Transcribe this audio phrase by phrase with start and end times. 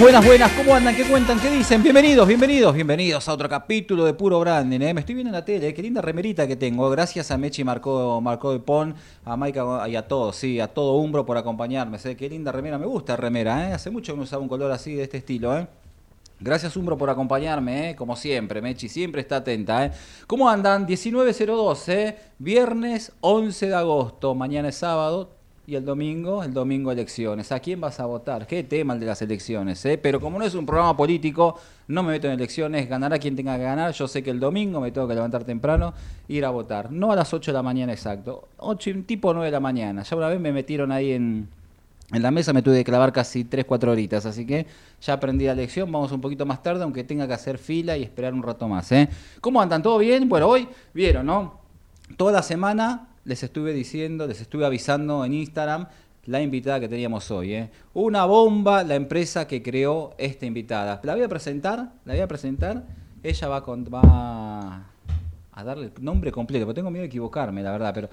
[0.00, 0.52] Buenas, buenas.
[0.52, 0.94] ¿Cómo andan?
[0.94, 1.40] ¿Qué cuentan?
[1.40, 1.82] ¿Qué dicen?
[1.82, 4.80] Bienvenidos, bienvenidos, bienvenidos a otro capítulo de Puro Branding.
[4.80, 4.92] ¿eh?
[4.92, 5.72] Me estoy viendo en la tele.
[5.72, 6.90] Qué linda remerita que tengo.
[6.90, 8.94] Gracias a Mechi Marcó, Marcó de Pon,
[9.24, 11.98] a Maika y a todos, sí, a todo Umbro por acompañarme.
[11.98, 12.14] ¿sé?
[12.14, 12.76] Qué linda remera.
[12.76, 13.72] Me gusta remera, ¿eh?
[13.72, 15.66] Hace mucho que no usaba un color así de este estilo, ¿eh?
[16.38, 17.96] Gracias Umbro por acompañarme, ¿eh?
[17.96, 19.86] como siempre, Mechi siempre está atenta.
[19.86, 19.92] ¿eh?
[20.26, 20.86] ¿Cómo andan?
[20.86, 22.16] 19.02, ¿eh?
[22.38, 25.30] viernes 11 de agosto, mañana es sábado,
[25.68, 27.50] y el domingo, el domingo elecciones.
[27.50, 28.46] ¿A quién vas a votar?
[28.46, 29.98] Qué tema el de las elecciones, ¿eh?
[29.98, 33.56] Pero como no es un programa político, no me meto en elecciones, ganará quien tenga
[33.56, 33.92] que ganar.
[33.92, 35.92] Yo sé que el domingo me tengo que levantar temprano,
[36.28, 36.92] ir a votar.
[36.92, 40.04] No a las 8 de la mañana exacto, 8, tipo 9 de la mañana.
[40.04, 41.48] Ya una vez me metieron ahí en,
[42.12, 44.68] en la mesa, me tuve que clavar casi 3, 4 horitas, así que
[45.00, 45.90] ya aprendí la lección.
[45.90, 48.92] Vamos un poquito más tarde, aunque tenga que hacer fila y esperar un rato más,
[48.92, 49.08] ¿eh?
[49.40, 49.82] ¿Cómo andan?
[49.82, 50.28] ¿Todo bien?
[50.28, 51.58] Bueno, hoy vieron, ¿no?
[52.16, 55.88] Toda la semana les estuve diciendo, les estuve avisando en Instagram
[56.26, 57.54] la invitada que teníamos hoy.
[57.54, 57.70] ¿eh?
[57.92, 61.00] Una bomba la empresa que creó esta invitada.
[61.02, 62.84] La voy a presentar, la voy a presentar.
[63.22, 64.86] Ella va, con, va
[65.52, 67.92] a darle el nombre completo, porque tengo miedo de equivocarme, la verdad.
[67.92, 68.08] Pero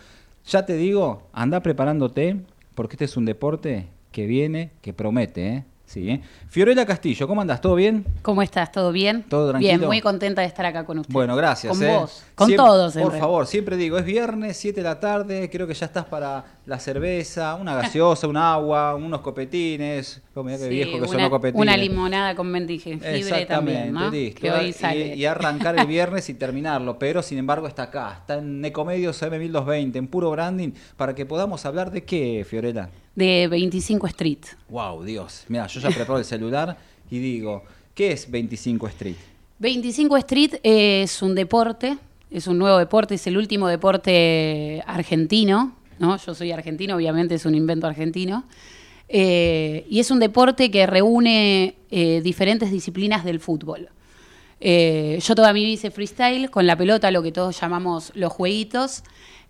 [0.45, 2.41] ya te digo, anda preparándote,
[2.73, 5.47] porque este es un deporte que viene, que promete.
[5.47, 5.65] ¿eh?
[5.93, 6.21] Sí, ¿eh?
[6.49, 7.61] Fiorella Castillo, ¿cómo andas?
[7.61, 8.03] ¿Todo bien?
[8.23, 8.71] ¿Cómo estás?
[8.71, 9.21] ¿Todo bien?
[9.29, 9.73] ¿Todo tranquilo?
[9.77, 11.13] Bien, muy contenta de estar acá con usted.
[11.13, 11.71] Bueno, gracias.
[11.77, 11.95] Con ¿eh?
[11.95, 12.93] vos, con Siempre- todos.
[12.95, 16.45] Por favor, siempre digo, es viernes, 7 de la tarde, creo que ya estás para
[16.65, 20.19] la cerveza, una gaseosa, un agua, unos copetines.
[20.33, 21.61] Oh, mirá qué Sí, viejo que son una, los copetines.
[21.61, 24.09] una limonada con menta y jengibre Exactamente, también, ¿no?
[24.09, 24.41] listo.
[24.41, 25.15] Que hoy Y- sale.
[25.15, 29.95] Y, arrancar el viernes y terminarlo, pero sin embargo está acá, está en Ecomedios M1220,
[29.97, 32.89] en puro branding, para que podamos hablar de qué, Fiorella.
[33.15, 34.39] De 25 Street.
[34.69, 35.45] Wow, Dios.
[35.47, 36.77] Mira, yo ya preparo el celular
[37.11, 37.63] y digo,
[37.93, 39.15] ¿qué es 25 Street?
[39.59, 41.97] 25 Street es un deporte,
[42.31, 46.17] es un nuevo deporte, es el último deporte argentino, ¿no?
[46.17, 48.45] Yo soy argentino, obviamente es un invento argentino.
[49.09, 53.89] Eh, y es un deporte que reúne eh, diferentes disciplinas del fútbol.
[54.59, 58.31] Eh, yo toda mi vida hice freestyle con la pelota, lo que todos llamamos los
[58.33, 59.03] jueguitos.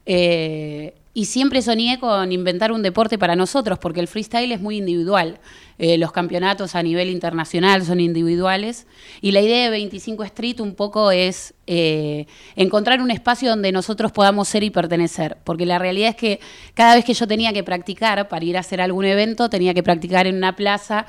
[0.06, 4.78] eh, y siempre soñé con inventar un deporte para nosotros, porque el freestyle es muy
[4.78, 5.40] individual.
[5.78, 8.88] Eh, los campeonatos a nivel internacional son individuales.
[9.22, 12.26] Y la idea de 25 Street un poco es eh,
[12.56, 15.38] encontrar un espacio donde nosotros podamos ser y pertenecer.
[15.44, 16.40] Porque la realidad es que
[16.74, 19.84] cada vez que yo tenía que practicar para ir a hacer algún evento, tenía que
[19.84, 21.06] practicar en una plaza.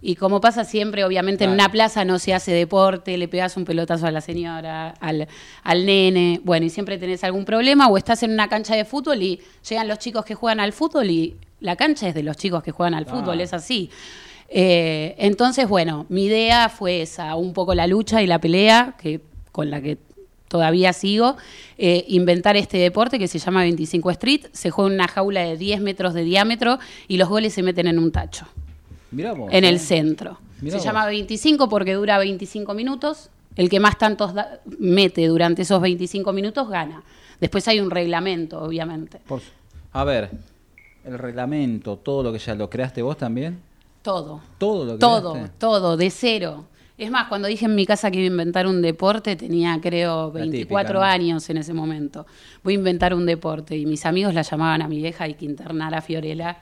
[0.00, 3.64] Y como pasa siempre, obviamente en una plaza no se hace deporte, le pegas un
[3.64, 5.26] pelotazo a la señora, al,
[5.64, 9.20] al nene, bueno, y siempre tenés algún problema, o estás en una cancha de fútbol
[9.20, 12.62] y llegan los chicos que juegan al fútbol y la cancha es de los chicos
[12.62, 13.20] que juegan al Claro.
[13.20, 13.90] fútbol, es así.
[14.48, 19.20] Eh, entonces, bueno, mi idea fue esa, un poco la lucha y la pelea, que
[19.50, 19.98] con la que
[20.46, 21.36] todavía sigo,
[21.76, 25.56] eh, inventar este deporte que se llama 25 Street, se juega en una jaula de
[25.56, 26.78] 10 metros de diámetro
[27.08, 28.46] y los goles se meten en un tacho
[29.12, 29.68] En ¿eh?
[29.68, 30.38] el centro.
[30.60, 33.30] Mirá Se llama 25 porque dura 25 minutos.
[33.56, 37.02] El que más tantos da- mete durante esos 25 minutos gana.
[37.40, 39.20] Después hay un reglamento, obviamente.
[39.26, 39.40] Por
[39.92, 40.30] A ver,
[41.04, 43.60] el reglamento, todo lo que ya lo creaste vos también.
[44.02, 44.40] Todo.
[44.58, 45.54] Todo lo que Todo, creaste?
[45.58, 46.64] todo, de cero.
[46.98, 50.26] Es más, cuando dije en mi casa que iba a inventar un deporte, tenía creo
[50.34, 51.02] La 24 típica, ¿no?
[51.04, 52.26] años en ese momento.
[52.64, 55.44] Voy a inventar un deporte y mis amigos la llamaban a mi vieja hay que
[55.44, 56.58] internar a Fiorella.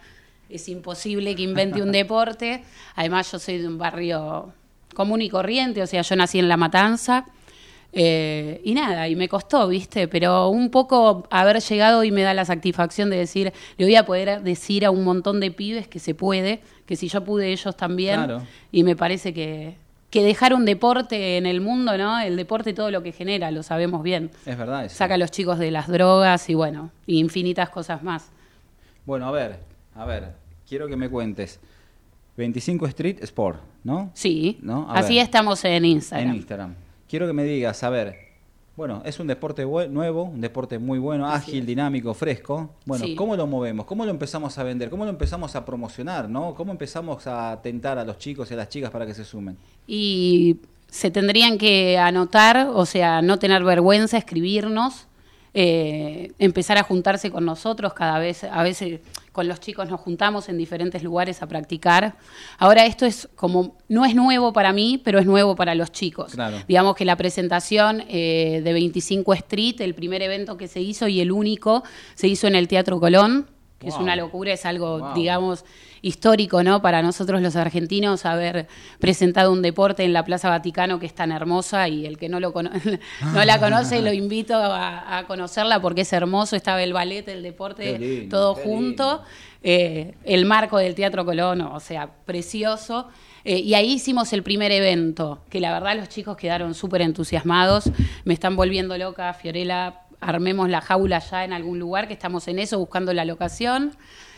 [0.48, 2.62] Es imposible que invente un deporte.
[2.94, 4.52] Además, yo soy de un barrio
[4.94, 7.26] común y corriente, o sea, yo nací en La Matanza.
[7.92, 10.06] Eh, y nada, y me costó, ¿viste?
[10.06, 14.04] Pero un poco haber llegado y me da la satisfacción de decir, le voy a
[14.04, 17.76] poder decir a un montón de pibes que se puede, que si yo pude, ellos
[17.76, 18.16] también.
[18.16, 18.42] Claro.
[18.70, 19.76] Y me parece que,
[20.10, 22.20] que dejar un deporte en el mundo, ¿no?
[22.20, 24.30] El deporte todo lo que genera, lo sabemos bien.
[24.44, 24.96] Es verdad eso.
[24.96, 28.30] Saca a los chicos de las drogas y bueno, infinitas cosas más.
[29.06, 29.58] Bueno, a ver,
[29.96, 30.34] a ver,
[30.68, 31.60] quiero que me cuentes.
[32.36, 34.10] 25 Street Sport, ¿no?
[34.12, 34.58] Sí,
[34.88, 35.22] así ver.
[35.24, 36.28] estamos en Instagram.
[36.30, 36.74] En Instagram.
[37.08, 38.14] Quiero que me digas, a ver,
[38.76, 41.66] bueno, es un deporte nuevo, un deporte muy bueno, Así ágil, es.
[41.66, 42.74] dinámico, fresco.
[42.84, 43.14] Bueno, Sí.
[43.14, 43.86] ¿cómo lo movemos?
[43.86, 44.90] ¿Cómo lo empezamos a vender?
[44.90, 46.28] ¿Cómo lo empezamos a promocionar?
[46.28, 46.54] ¿no?
[46.54, 49.56] ¿Cómo empezamos a tentar a los chicos y a las chicas para que se sumen?
[49.86, 50.58] y
[50.88, 55.08] se tendrían que anotar, o sea, no tener vergüenza, escribirnos,
[55.52, 59.00] eh, empezar a juntarse con nosotros cada vez, a veces
[59.36, 62.16] con los chicos nos juntamos en diferentes lugares a practicar.
[62.56, 66.32] Ahora esto es como, no es nuevo para mí, pero es nuevo para los chicos.
[66.32, 66.56] Claro.
[66.66, 71.20] Digamos que la presentación eh, de 25 Street, el primer evento que se hizo y
[71.20, 71.84] el único,
[72.14, 73.46] se hizo en el Teatro Colón.
[73.78, 75.14] Que es una locura, es algo, Wow.
[75.14, 75.64] digamos,
[76.02, 76.80] histórico, ¿no?
[76.80, 78.68] Para nosotros los argentinos haber
[79.00, 82.40] presentado un deporte en la Plaza Vaticano que es tan hermosa y el que no,
[82.40, 82.70] lo cono-
[83.34, 87.42] no la conoce lo invito a, a conocerla porque es hermoso, estaba el ballet, el
[87.42, 89.22] deporte, lindo, todo junto,
[89.62, 93.08] eh, el marco del Teatro Colón, o sea, precioso.
[93.44, 97.90] Eh, y ahí hicimos el primer evento, que la verdad los chicos quedaron súper entusiasmados,
[98.24, 102.58] me están volviendo loca, Fiorella, armemos la jaula ya en algún lugar, que estamos en
[102.58, 103.96] eso, buscando la locación.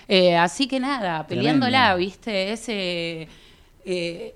[0.08, 1.98] Eh, así que nada, peleándola, Tremendo.
[1.98, 2.52] ¿viste?
[2.52, 3.28] Ese,
[3.84, 4.34] eh,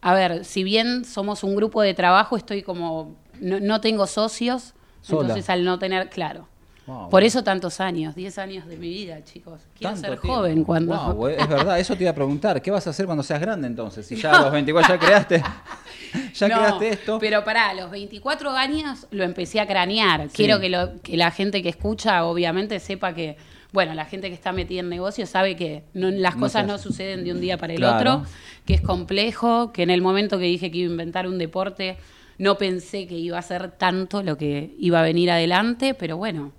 [0.00, 4.74] a ver, si bien somos un grupo de trabajo, estoy como, no, no tengo socios,
[5.02, 5.22] Sola.
[5.22, 6.48] entonces al no tener, claro.
[6.86, 7.10] Wow.
[7.10, 9.60] Por eso tantos años, 10 años de mi vida, chicos.
[9.78, 10.38] Quiero ser tiempo.
[10.38, 11.14] joven cuando...
[11.14, 12.60] Wow, es verdad, eso te iba a preguntar.
[12.60, 14.06] ¿Qué vas a hacer cuando seas grande entonces?
[14.06, 15.42] Si ya a los 24 ya creaste,
[16.34, 17.18] ya No, creaste esto.
[17.18, 20.28] Pero pará, a los 24 años lo empecé a cranear.
[20.28, 23.36] Quiero que, lo- que la gente que escucha, obviamente, sepa que,
[23.72, 26.78] bueno, la gente que está metida en negocios sabe que no- las No cosas no
[26.78, 27.96] suceden de un día para el Claro.
[28.16, 28.30] otro,
[28.66, 31.96] que es complejo, que en el momento que dije que iba a inventar un deporte,
[32.38, 36.52] no pensé que iba a ser tanto lo que iba a venir adelante, pero bueno,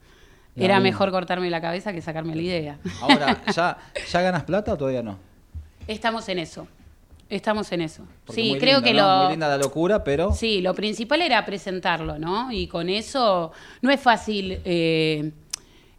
[0.55, 2.77] La era mejor cortarme la cabeza que sacarme la idea.
[3.01, 3.77] Ahora, ¿ya,
[4.11, 5.17] ¿ya ganas plata o todavía no?
[5.87, 6.67] Estamos en eso.
[7.31, 8.03] Estamos en eso.
[8.25, 9.01] Porque sí, muy creo que ¿no?
[9.07, 9.23] lo.
[9.23, 10.33] Muy linda la locura, pero...
[10.33, 12.51] Sí, lo principal era presentarlo, ¿no?
[12.51, 13.51] Y con eso
[13.81, 15.31] no es fácil eh,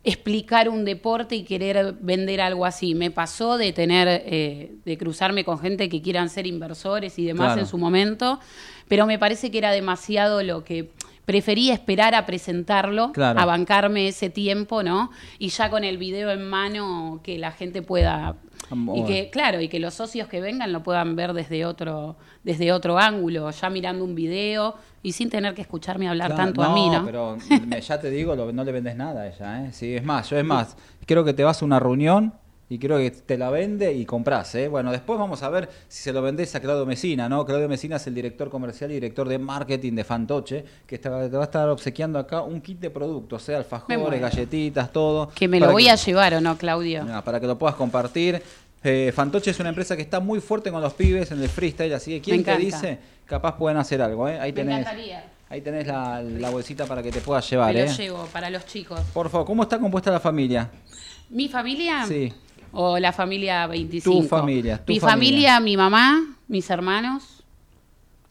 [0.05, 2.94] explicar un deporte y querer vender algo así.
[2.94, 7.49] Me pasó de tener, eh, de cruzarme con gente que quieran ser inversores y demás
[7.49, 7.61] Claro.
[7.62, 8.40] en su momento,
[8.88, 10.90] pero me parece que era demasiado lo que
[11.25, 13.38] prefería esperar a presentarlo, Claro.
[13.38, 15.12] a bancarme ese tiempo, ¿no?
[15.38, 18.35] Y ya con el video en mano que la gente pueda
[18.94, 22.73] y que claro y que los socios que vengan lo puedan ver desde otro desde
[22.73, 26.75] otro ángulo ya mirando un video y sin tener que escucharme hablar Claro, tanto a
[26.75, 27.37] mí no pero
[27.67, 29.73] me- ya te digo, lo- no le vendes nada a ella, ¿eh?
[29.73, 30.76] Sí, es más, yo es más,
[31.06, 32.35] creo que te vas a una reunión
[32.73, 34.67] y creo que te la vende y compras, ¿eh?
[34.67, 37.45] Bueno, después vamos a ver si se lo vendés a Claudio Mesina, ¿no?
[37.45, 41.37] Claudio Mesina es el director comercial y director de marketing de Fantoche, que está- te
[41.37, 43.53] va a estar obsequiando acá un kit de productos, ¿eh?
[43.53, 45.29] Me Alfajores, galletitas, todo.
[45.35, 48.43] que me lo voy a llevar o no Claudio para que lo puedas compartir.
[48.83, 51.93] Eh, Fantoche es una empresa que está muy fuerte con los pibes en el freestyle,
[51.93, 54.41] así que quien te dice, capaz pueden hacer algo, ¿eh?
[54.41, 57.83] Ahí me tenés, encantaría ahí tenés la, la bolsita para que te puedas llevar, me
[57.83, 57.87] ¿eh?
[57.87, 60.71] lo llevo para los chicos Por favor, ¿cómo está compuesta la familia?
[61.29, 62.33] mi familia Sí.
[62.73, 65.11] O la familia 25 Tu familia, tu mi familia.
[65.59, 67.41] familia mi mamá mis hermanos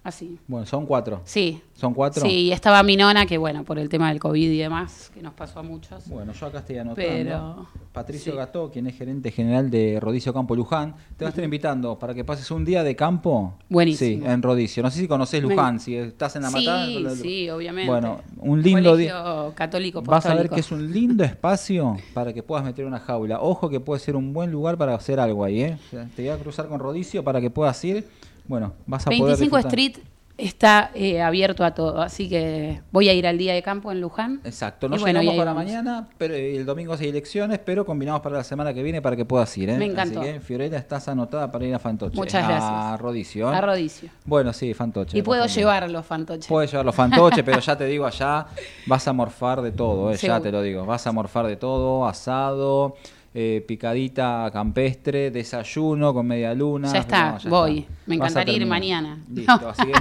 [0.04, 1.22] así Bueno, son cuatro.
[1.26, 2.24] sí ¿Son cuatro?
[2.24, 5.22] sí y estaba mi nona que bueno por el tema del covid y demás que
[5.22, 7.10] nos pasó a muchos Bueno, yo acá estoy anotando.
[7.10, 8.38] Pero, Patricio sí.
[8.38, 12.14] Gató, quien es gerente general de Rodicio Campo Luján, te va a estar invitando para
[12.14, 13.56] que pases un día de campo.
[13.70, 14.26] Buenísimo.
[14.26, 14.82] Sí, en Rodicio.
[14.82, 17.16] No sé si conoces Me- Luján, si estás en la sí, matada.
[17.16, 17.90] sí, obviamente.
[17.92, 19.52] Bueno, un lindo día.
[19.56, 23.42] Católico Vas a ver que es un lindo espacio para que puedas meter una jaula.
[23.42, 25.78] Ojo que puede ser un buen lugar para hacer algo ahí, ¿eh?
[26.16, 28.08] Te voy a cruzar con Rodicio para que puedas ir.
[28.52, 29.80] Bueno, vas a poder 25 disfrutar.
[29.80, 29.98] Street
[30.38, 34.02] está eh, abierto a todo, así que voy a ir al día de campo en
[34.02, 34.42] Luján.
[34.44, 35.66] Exacto, no bueno, llegamos para vamos.
[35.66, 39.16] mañana, pero eh, el domingo hay elecciones, pero combinamos para la semana que viene para
[39.16, 39.70] que puedas ir.
[39.70, 39.78] ¿eh?
[39.78, 40.20] Me encantó.
[40.20, 42.18] Así que, Fiorella, estás anotada para ir a Fantoche.
[42.18, 43.00] Muchas A gracias.
[43.00, 43.54] Rodicio.
[43.54, 43.56] ¿eh?
[43.56, 44.10] A Rodicio.
[44.26, 45.18] Bueno, sí, Fantoche.
[45.18, 46.48] Y puedo llevar los fantoches.
[46.48, 48.48] Puedes llevar los fantoches, pero ya te digo, allá
[48.86, 50.18] vas a morfar de todo, ¿eh?
[50.18, 50.86] ya te lo digo.
[50.86, 52.98] Vas a morfar de todo, asado,
[53.34, 56.92] eh, picadita campestre, desayuno con media luna.
[56.92, 57.86] Ya está, voy.
[58.06, 59.20] Me encantaría ir mañana.
[59.30, 59.94] Listo, así que...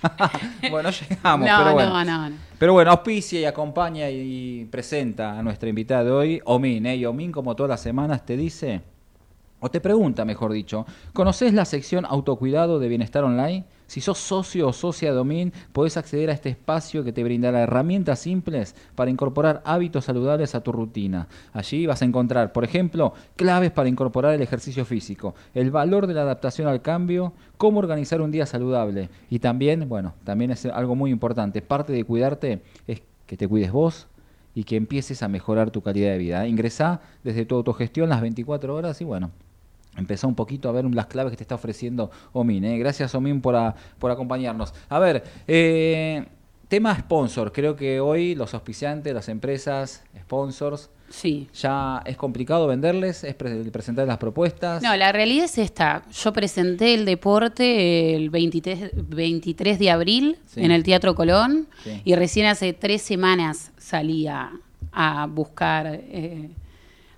[0.70, 1.90] bueno, llegamos, no, pero bueno.
[1.90, 2.36] no, no, no.
[2.58, 6.86] Pero bueno, auspicia y acompaña y presenta a nuestra invitada de hoy, Omin.
[6.86, 6.96] ¿eh?
[6.96, 8.82] Y Omin, como todas las semanas, te dice,
[9.60, 13.64] o te pregunta, mejor dicho, ¿conoces la sección Autocuidado de Bienestar Online?
[13.90, 17.62] Si sos socio o socia de Omin, podés acceder a este espacio que te brindará
[17.62, 21.26] herramientas simples para incorporar hábitos saludables a tu rutina.
[21.52, 26.14] Allí vas a encontrar, por ejemplo, claves para incorporar el ejercicio físico, el valor de
[26.14, 30.94] la adaptación al cambio, cómo organizar un día saludable y también, bueno, también es algo
[30.94, 34.06] muy importante, parte de cuidarte es que te cuides vos,
[34.54, 36.46] y que empieces a mejorar tu calidad de vida.
[36.46, 39.30] Ingresá desde tu autogestión las 24 horas y bueno,
[39.96, 42.64] empezá un poquito a ver las claves que te está ofreciendo Omin.
[42.64, 42.78] ¿eh?
[42.78, 44.72] Gracias Omin por, a- por acompañarnos.
[44.88, 46.26] A ver, eh,
[46.68, 47.52] tema sponsor.
[47.52, 51.48] Creo que hoy los auspiciantes, las empresas, sponsors, Sí.
[51.52, 54.80] ya es complicado venderles, es pre- presentar las propuestas.
[54.80, 56.04] No, la realidad es esta.
[56.12, 60.62] Yo presenté el deporte el 23, 23 de abril Sí.
[60.62, 62.00] en el Teatro Colón Sí.
[62.04, 64.52] y recién hace tres semanas salí a,
[64.92, 66.50] a buscar eh,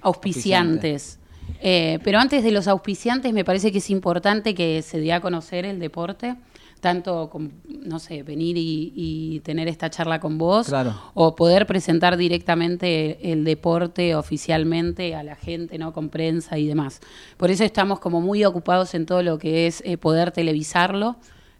[0.00, 1.18] auspiciantes.
[1.64, 5.20] Eh, pero antes de los auspiciantes me parece que es importante que se dé a
[5.20, 6.34] conocer el deporte.
[6.80, 7.52] tanto, con,
[7.84, 10.92] no sé, venir y, y tener esta charla con vos, Claro.
[11.14, 15.92] o poder presentar directamente el deporte oficialmente a la gente, ¿no?
[15.92, 16.98] Con prensa y demás.
[17.36, 21.14] Por eso estamos como muy ocupados en todo lo que es eh, poder televisarlo.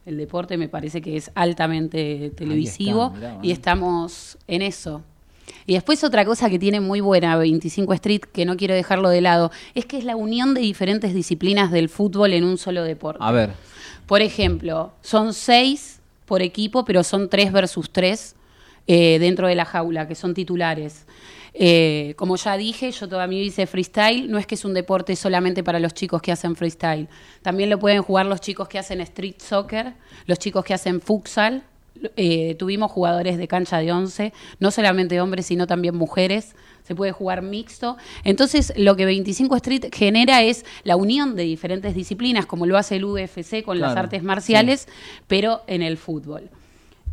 [0.05, 3.53] El deporte me parece que es altamente televisivo mirá, y eh.
[3.53, 5.03] estamos en eso.
[5.67, 9.21] Y después otra cosa que tiene muy buena 25 Street, que no quiero dejarlo de
[9.21, 13.19] lado, es que es la unión de diferentes disciplinas del fútbol en un solo deporte.
[13.23, 13.53] A ver,
[14.07, 18.35] Por ejemplo, son seis por equipo, pero son tres versus tres
[18.87, 21.07] eh, dentro de la jaula, que son titulares.
[21.55, 24.31] Eh, como ya dije, yo toda mi vida hice freestyle.
[24.31, 27.09] No es que es un deporte solamente para los chicos que hacen freestyle.
[27.43, 29.95] También lo pueden jugar los chicos que hacen street soccer,
[30.27, 31.63] los chicos que hacen futsal.
[32.17, 36.55] Eh, tuvimos jugadores de cancha de 11, no solamente hombres, sino también mujeres.
[36.83, 37.97] Se puede jugar mixto.
[38.25, 42.97] Entonces, lo que 25 Street genera es la unión de diferentes disciplinas, como lo hace
[42.97, 44.89] el UFC con las artes marciales,
[45.29, 46.51] pero en el fútbol.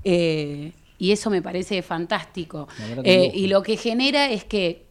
[0.03, 2.67] Eh, y eso me parece fantástico.
[3.03, 4.85] Eh, y lo que genera es que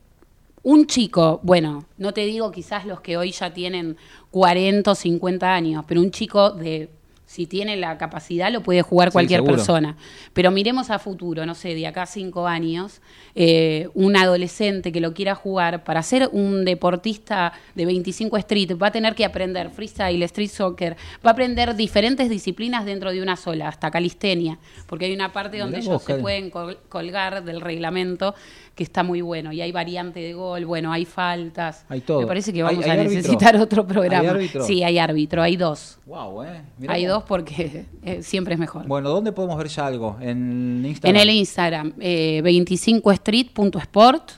[0.62, 3.96] un chico, bueno, no te digo quizás los que hoy ya tienen
[4.30, 6.88] 40 o 50 años, pero un chico de,
[7.28, 9.96] si tiene la capacidad, lo puede jugar cualquier persona.
[10.32, 13.02] Pero miremos a futuro, no sé, de acá a 5 años,
[13.34, 18.86] eh, un adolescente que lo quiera jugar, para ser un deportista de 25 Street, va
[18.86, 23.36] a tener que aprender freestyle, street soccer, va a aprender diferentes disciplinas dentro de una
[23.36, 28.34] sola, hasta calistenia, porque hay una parte donde ellos se pueden col- colgar del reglamento
[28.78, 31.84] que está muy bueno y hay variante de gol, bueno, hay faltas.
[31.88, 32.20] Hay todo.
[32.20, 33.14] Me parece que ¿Hay- vamos hay a árbitro?
[33.16, 34.20] necesitar otro programa.
[34.22, 34.64] ¿Hay árbitro?
[34.64, 35.98] Sí, hay árbitro, hay dos.
[36.06, 36.62] wow, eh.
[36.78, 38.86] Mirá hay dos porque eh, siempre es mejor.
[38.86, 40.16] Bueno, ¿dónde podemos ver ya algo?
[40.20, 41.20] En en Instagram.
[41.22, 44.30] el Instagram, eh, 25street.sport.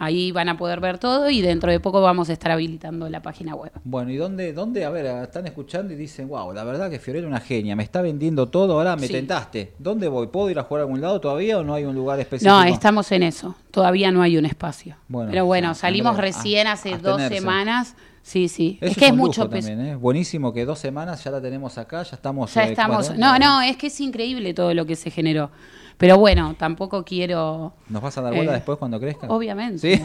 [0.00, 3.20] Ahí van a poder ver todo y dentro de poco vamos a estar habilitando la
[3.20, 3.72] página web.
[3.82, 4.84] Bueno, ¿y dónde, dónde?
[4.84, 7.82] A ver, están escuchando y dicen, wow, la verdad que Fiorella es una genia, me
[7.82, 9.12] está vendiendo todo, ahora me Sí.
[9.12, 9.74] tentaste.
[9.78, 10.28] ¿Dónde voy?
[10.28, 12.52] ¿Puedo ir a jugar a algún lado todavía o no hay un lugar específico?
[12.54, 13.56] No, estamos en eso.
[13.72, 14.96] Todavía no hay un espacio.
[15.08, 17.96] Bueno, Pero bueno, salimos recién hace a dos semanas.
[18.22, 18.78] Sí, sí.
[18.80, 19.68] Eso es que es un mucho lujo peso.
[19.68, 19.96] también, ¿eh?
[19.96, 22.52] Buenísimo que dos semanas ya la tenemos acá, ya estamos...
[22.52, 23.08] Ya eh, estamos.
[23.08, 25.50] bueno, No, no, es que es increíble todo lo que se generó.
[25.98, 27.72] Pero bueno, tampoco quiero.
[27.88, 29.26] ¿Nos vas a dar bola Eh, después cuando crezca?
[29.28, 29.78] Obviamente.
[29.96, 30.04] ¿Sí?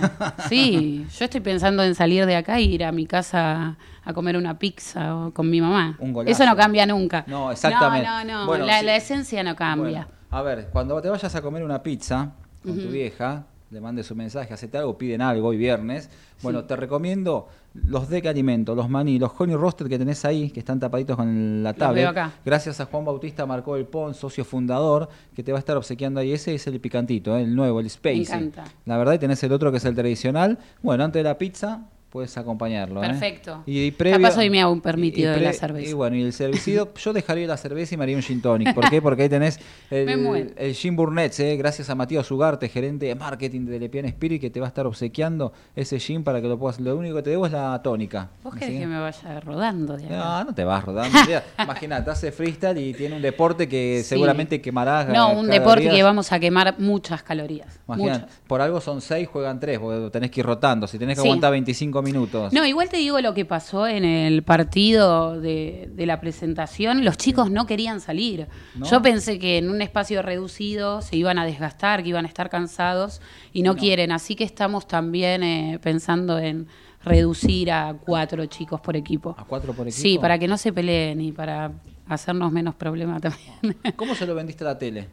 [0.50, 4.36] Sí, yo estoy pensando en salir de acá e ir a mi casa a comer
[4.36, 5.96] una pizza o con mi mamá.
[6.00, 6.32] Un golazo.
[6.32, 7.24] Eso no cambia nunca.
[7.28, 8.08] No, exactamente.
[8.08, 8.46] No, no, no.
[8.48, 8.86] Bueno, la, sí.
[8.86, 10.08] la esencia no cambia.
[10.08, 12.32] Bueno, a ver, cuando te vayas a comer una pizza
[12.64, 16.10] con tu vieja, le mandes un mensaje, hacete algo, piden algo hoy viernes.
[16.44, 20.60] Bueno, te recomiendo los Deca Alimentos, los maní, los honey roasted que tenés ahí, que
[20.60, 22.04] están tapaditos con la Los tablet.
[22.04, 22.32] veo acá.
[22.46, 26.20] Gracias a Juan Bautista Marcó el Pon, socio fundador, que te va a estar obsequiando
[26.20, 26.32] ahí.
[26.34, 27.42] Ese es el picantito, ¿eh?
[27.42, 28.20] el nuevo, el Space.
[28.22, 28.64] encanta.
[28.86, 30.60] La verdad, y tenés el otro que es el tradicional.
[30.84, 31.82] Bueno, antes de la pizza,
[32.14, 33.04] puedes acompañarlo.
[33.04, 33.08] ¿eh?
[33.08, 33.64] Perfecto.
[33.66, 35.90] Y, y previo, Capaz hoy me hago un permitido y de la cerveza.
[35.90, 38.72] Y bueno, y el servicido, yo dejaría la cerveza y me haría un gin tonic.
[38.76, 39.02] ¿Por qué?
[39.02, 41.58] Porque ahí tenés el, el gin Burnett, ¿eh?
[41.58, 44.86] gracias a Matías Ugarte, gerente de marketing de Lepian Spirit, que te va a estar
[44.86, 46.80] obsequiando ese gin para que lo puedas.
[46.80, 48.30] Lo único que te debo es la tónica.
[48.44, 48.60] ¿Vos ¿Sí?
[48.60, 50.04] querés que me vaya rodando de?
[50.08, 51.18] No, no te vas rodando.
[51.64, 54.10] Imagínate, hace freestyle y tiene un deporte que Sí.
[54.10, 55.08] seguramente quemarás.
[55.10, 55.94] No, eh, un deporte día.
[55.94, 57.80] que vamos a quemar muchas calorías.
[57.88, 58.40] Imagínate, muchas.
[58.46, 60.86] por algo son seis, juegan tres, porque tenés que ir rotando.
[60.86, 61.28] Si tenés que Sí.
[61.28, 62.54] aguantar 25 minutos.
[62.54, 67.04] No, igual te digo lo que pasó en el partido de, de la presentación.
[67.04, 68.48] Los chicos no querían salir.
[68.76, 68.86] ¿No?
[68.86, 72.50] Yo pensé que en un espacio reducido se iban a desgastar, que iban a estar
[72.50, 74.12] cansados y no, quieren.
[74.12, 76.68] Así que estamos también eh, pensando en
[77.04, 79.36] reducir a cuatro chicos por equipo.
[79.38, 80.02] ¿A cuatro por equipo?
[80.02, 81.72] Sí, para que no se peleen y para
[82.08, 83.78] hacernos menos problema también.
[83.96, 85.08] ¿Cómo se lo vendiste a la tele?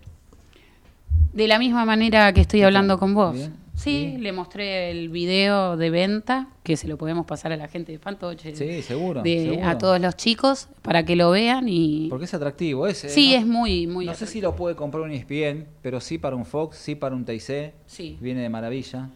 [1.33, 3.35] De la misma manera que estoy hablando con vos.
[3.35, 3.55] Bien.
[3.83, 7.93] Sí, le mostré el video de venta, que se lo podemos pasar a la gente
[7.93, 8.55] de Fantoche.
[8.55, 9.67] Sí, seguro, de- seguro.
[9.69, 12.09] A todos los chicos, para que lo vean y...
[12.11, 12.87] Porque es atractivo.
[12.87, 13.39] Es, eh, sí, ¿no?
[13.39, 14.07] es muy, muy...
[14.07, 17.15] No sé si lo puede comprar un ESPN, pero sí para un Fox, sí para
[17.15, 17.73] un TIC.
[17.87, 18.19] Sí.
[18.21, 19.09] Viene de maravilla.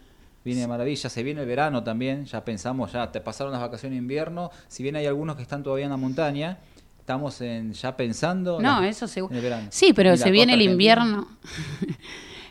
[0.45, 1.09] Viene de maravilla.
[1.11, 2.25] Se viene el verano también.
[2.25, 4.51] Ya pensamos, ya te pasaron las vacaciones de invierno.
[4.69, 6.59] Si bien hay algunos que están todavía en la montaña,
[7.01, 8.61] estamos en, ya pensando.
[8.61, 9.33] No, la- eso seguro.
[9.33, 9.67] en el verano.
[9.71, 11.29] Sí, pero se viene el invierno.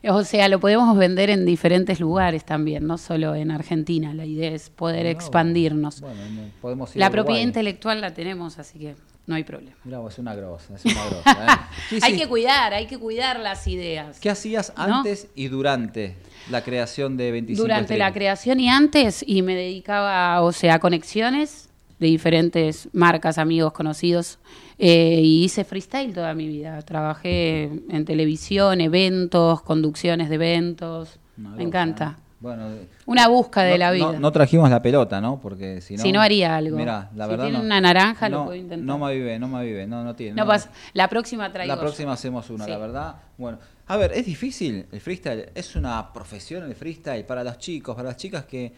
[0.10, 4.14] o sea, lo podemos vender en diferentes lugares también, no solo en Argentina.
[4.14, 6.02] La idea es poder expandirnos.
[6.02, 8.96] Bueno, no, podemos ir la a propiedad intelectual la tenemos, así que
[9.26, 9.78] no hay problema.
[9.86, 11.46] Vos, es una grosa, es una grosa.
[11.46, 11.58] ¿eh?
[11.90, 12.20] Sí, hay sí.
[12.20, 14.20] que cuidar, hay que cuidar las ideas.
[14.20, 14.98] ¿Qué hacías ¿No?
[14.98, 16.18] antes y durante
[16.50, 20.80] la creación de 25 Durante la creación y antes, y me dedicaba, o sea, a
[20.80, 21.70] conexiones
[22.00, 24.40] de diferentes marcas, amigos, conocidos,
[24.78, 26.82] eh, y hice freestyle toda mi vida.
[26.82, 31.20] Trabajé en televisión, eventos, conducciones de eventos.
[31.38, 32.18] Me encanta.
[32.18, 32.24] ¿eh?
[32.44, 32.68] Bueno,
[33.06, 34.12] una busca de no, la vida.
[34.12, 35.40] No, no, trajimos la pelota, ¿no?
[35.40, 36.04] Porque si no.
[36.04, 36.76] Si no haría algo.
[36.76, 37.46] Mira, la si verdad.
[37.46, 38.86] Tiene no, una naranja, no, lo puedo intentar.
[38.86, 40.36] No me avive, no me avive, no, no tiene.
[40.36, 40.70] No, pasa.
[40.92, 41.74] La próxima traigo.
[41.74, 42.72] La próxima hacemos una, Sí.
[42.72, 43.16] la verdad.
[43.38, 45.52] Bueno, a ver, es difícil el freestyle.
[45.56, 48.74] Es una profesión el freestyle para los chicos, para las chicas que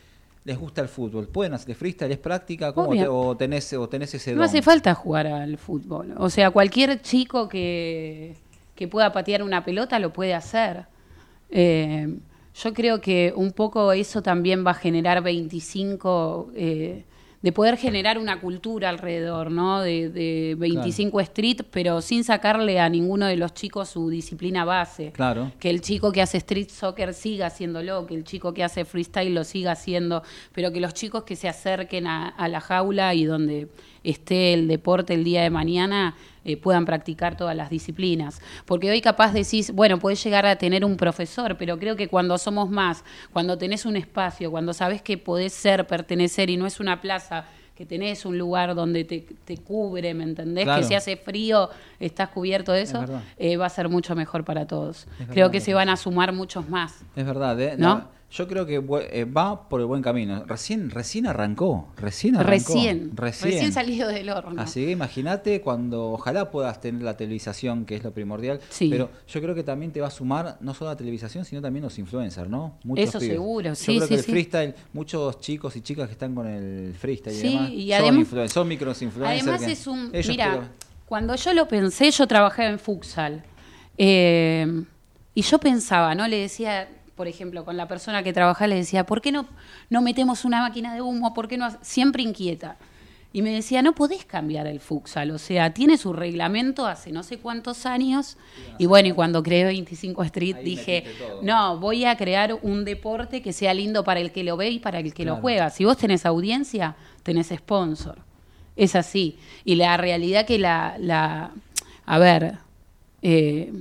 [0.45, 1.27] les gusta el fútbol.
[1.27, 2.11] ¿Pueden hacer freestyle?
[2.11, 2.71] ¿Es práctica?
[2.71, 3.01] ¿Cómo Obvio.
[3.01, 4.45] te- o, tenés, o tenés ese No don?
[4.45, 6.13] hace falta jugar al fútbol.
[6.17, 8.35] O sea, cualquier chico que,
[8.75, 10.85] que pueda patear una pelota lo puede hacer.
[11.49, 12.15] Eh,
[12.63, 17.03] yo creo que un poco eso también va a generar 25, eh,
[17.45, 19.79] de poder generar una cultura alrededor, ¿no?
[19.79, 25.11] De, de 25 street, pero sin sacarle a ninguno de los chicos su disciplina base.
[25.11, 25.51] Claro.
[25.59, 29.35] Que el chico que hace street soccer siga haciéndolo, que el chico que hace freestyle
[29.35, 30.23] lo siga haciendo,
[30.53, 33.67] pero que los chicos que se acerquen a, a la jaula y donde
[34.05, 36.15] esté el deporte el día de mañana
[36.47, 38.39] eh, puedan practicar todas las disciplinas.
[38.65, 42.37] Porque hoy capaz decís, bueno, puedes llegar a tener un profesor, pero creo que cuando
[42.37, 46.79] somos más, cuando tenés un espacio, cuando sabes que podés ser, pertenecer y no es
[46.79, 47.45] una plaza
[47.75, 50.63] que tenés un lugar donde te, te cubre, ¿me entendés?
[50.63, 50.81] Claro.
[50.81, 51.69] Que si hace frío
[51.99, 53.03] estás cubierto de eso,
[53.37, 55.07] eh, va a ser mucho mejor para todos.
[55.31, 57.03] Creo que se van a sumar muchos más.
[57.15, 57.75] Es verdad, ¿eh?
[57.77, 58.07] ¿No?
[58.37, 60.43] Yo creo que eh, va por el buen camino.
[60.45, 62.73] Recién, recién arrancó, recién arrancó.
[62.73, 63.51] Recién, recién.
[63.53, 64.61] recién salido del horno.
[64.61, 68.89] Así que imagínate cuando ojalá puedas tener la televisación, que es lo primordial, Sí.
[68.89, 71.83] pero yo creo que también te va a sumar no solo la televisación, sino también
[71.83, 72.77] los influencers, ¿no?
[72.97, 73.33] Eso pibes.
[73.35, 76.45] seguro, Yo sí, creo sí, que el freestyle, muchos chicos y chicas que están con
[76.47, 79.41] el freestyle y demás, y son además- influencers, son micros influencers.
[79.47, 80.11] Además que es un...
[80.27, 80.67] Mira, pero-
[81.05, 83.43] cuando yo lo pensé, yo trabajaba en futsal.
[83.97, 84.83] Eh,
[85.33, 86.27] y yo pensaba, ¿no?
[86.27, 89.47] Le decía, por ejemplo, con la persona que trabajaba, le decía, ¿por qué no,
[89.89, 91.33] no metemos una máquina de humo?
[91.33, 91.65] ¿Por qué no?
[91.65, 92.77] ha-?" Siempre inquieta.
[93.35, 97.21] Y me decía, no podés cambiar el futsal, o sea, tiene su reglamento hace no
[97.21, 98.37] sé cuántos años.
[98.77, 101.03] Y bueno, y cuando creé 25 Street Ahí dije,
[101.41, 104.79] no, voy a crear un deporte que sea lindo para el que lo ve y
[104.79, 105.69] para el que lo juega.
[105.69, 108.19] Si vos tenés audiencia, tenés sponsor.
[108.77, 109.37] Es así.
[109.65, 111.51] Y la realidad que la, la
[112.05, 112.59] a ver,
[113.21, 113.73] eh,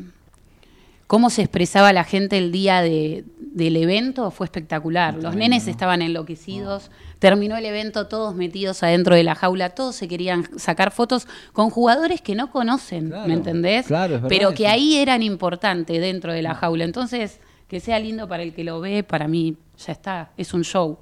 [1.07, 5.15] cómo se expresaba la gente el día de- del evento fue espectacular.
[5.15, 6.91] Los nenes estaban enloquecidos.
[7.21, 11.71] Terminó el evento todos metidos adentro de la jaula, todos se querían sacar fotos con
[11.71, 13.87] jugadores que no conocen, Claro, ¿me entendés?
[13.87, 14.73] claro, Pero que eso.
[14.73, 16.85] ahí eran importantes dentro de la jaula.
[16.85, 20.65] Entonces, que sea lindo para el que lo ve, para mí ya está, es un
[20.65, 20.99] show.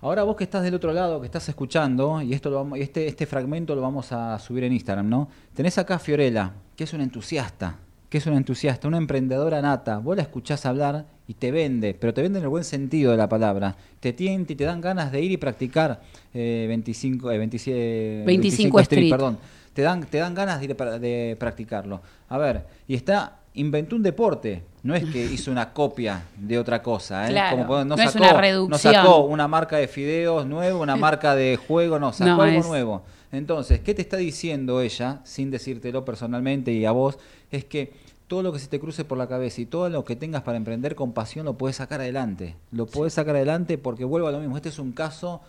[0.00, 2.82] Ahora vos que estás del otro lado, que estás escuchando, y esto lo vamos, y
[2.82, 5.28] este, este fragmento lo vamos a subir en Instagram, ¿no?
[5.54, 7.76] Tenés acá a Fiorella, que es una entusiasta,
[8.12, 9.96] que es una entusiasta, una emprendedora nata.
[9.96, 13.16] Vos la escuchás hablar y te vende, pero te vende en el buen sentido de
[13.16, 13.74] la palabra.
[14.00, 16.02] Te tienta y te dan ganas de ir y practicar
[16.34, 19.08] eh, 25, eh, 27, 25 Street.
[19.10, 19.38] perdón.
[19.72, 22.02] Te dan, te dan ganas de, ir para- de practicarlo.
[22.28, 24.62] A ver, y está, inventó un deporte.
[24.82, 27.30] No es que hizo una copia de otra cosa, ¿eh?
[27.30, 31.56] Claro, Como, no es una No sacó una marca de fideos nuevo, una marca de
[31.56, 33.02] juego, no, sacó No, algo es- nuevo.
[33.32, 37.18] Entonces, ¿qué te está diciendo ella, sin decírtelo personalmente y a vos?
[37.50, 37.92] Es que
[38.28, 40.56] todo lo que se te cruce por la cabeza y todo lo que tengas para
[40.58, 42.56] emprender con pasión lo puedes sacar adelante.
[42.70, 44.56] Lo puedes sacar adelante porque vuelvo a lo mismo.
[44.56, 45.40] Este es un caso,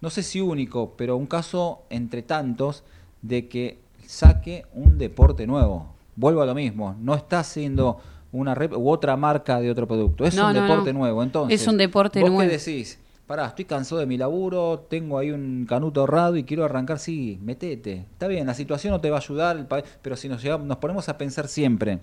[0.00, 2.82] no sé si único, pero un caso entre tantos
[3.22, 5.94] de que saque un deporte nuevo.
[6.16, 6.94] Vuelvo a lo mismo.
[7.00, 8.00] No está haciendo
[8.32, 10.24] una rep u otra marca de otro producto.
[10.24, 10.98] Es No, un no, deporte no.
[11.00, 11.22] nuevo.
[11.22, 12.48] Entonces, Es un deporte ¿vos nuevo.
[12.50, 12.98] qué decís?
[13.30, 17.38] Pará, estoy cansado de mi laburo, tengo ahí un canuto ahorrado y quiero arrancar, sí,
[17.40, 17.98] metete.
[18.10, 19.68] Está bien, la situación no te va a ayudar,
[20.02, 22.00] pero si nos, llegamos- nos ponemos a pensar siempre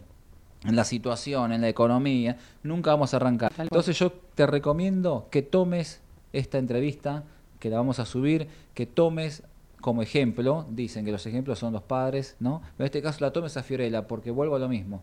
[0.63, 3.51] en la situación, en la economía, nunca vamos a arrancar.
[3.57, 5.99] Entonces yo te recomiendo que tomes
[6.31, 7.25] esta entrevista,
[7.59, 9.43] que la vamos a subir, que tomes
[9.81, 12.61] como ejemplo, dicen que los ejemplos son los padres, ¿no?
[12.79, 15.01] En este caso la tomes a Fiorella, porque vuelvo a lo mismo.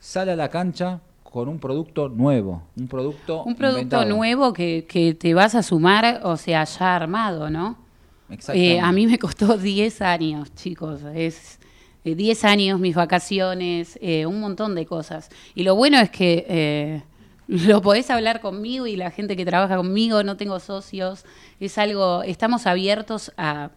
[0.00, 1.00] Sale a la cancha
[1.32, 4.04] con un producto nuevo, un producto Un producto inventado.
[4.04, 7.78] nuevo que, que te vas a sumar, o sea, ya armado, ¿no?
[8.28, 8.74] Exactamente.
[8.76, 11.00] Eh, a mí me costó 10 años, chicos.
[11.14, 11.58] Es
[12.04, 15.30] eh, 10 años, mis vacaciones, eh, un montón de cosas.
[15.54, 17.02] Y lo bueno es que eh,
[17.48, 21.24] lo podés hablar conmigo y la gente que trabaja conmigo, no tengo socios.
[21.60, 23.70] Es algo, estamos abiertos a,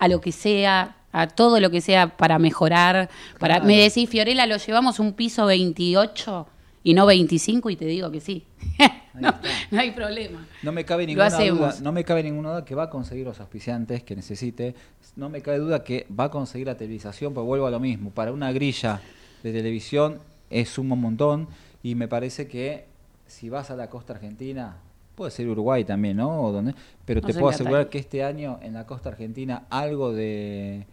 [0.00, 3.08] a lo que sea, a todo lo que sea para mejorar.
[3.38, 3.66] Para, Claro.
[3.66, 6.46] me decís, Fiorella, lo llevamos un piso 28
[6.82, 8.44] y no 25 y te digo que sí.
[9.14, 9.32] no,
[9.78, 10.46] hay problema.
[10.62, 13.40] No me cabe ninguna duda, no me cabe ninguna duda que va a conseguir los
[13.40, 14.74] auspiciantes que necesite.
[15.16, 18.10] No me cabe duda que va a conseguir la televisación, pues vuelvo a lo mismo.
[18.10, 19.00] Para una grilla
[19.42, 20.18] de televisión
[20.50, 21.48] es un montón
[21.82, 22.86] y me parece que
[23.26, 24.76] si vas a la costa argentina,
[25.14, 26.42] puede ser Uruguay también, ¿no?
[26.42, 30.86] O donde, pero te puedo asegurar que este año en la costa argentina algo de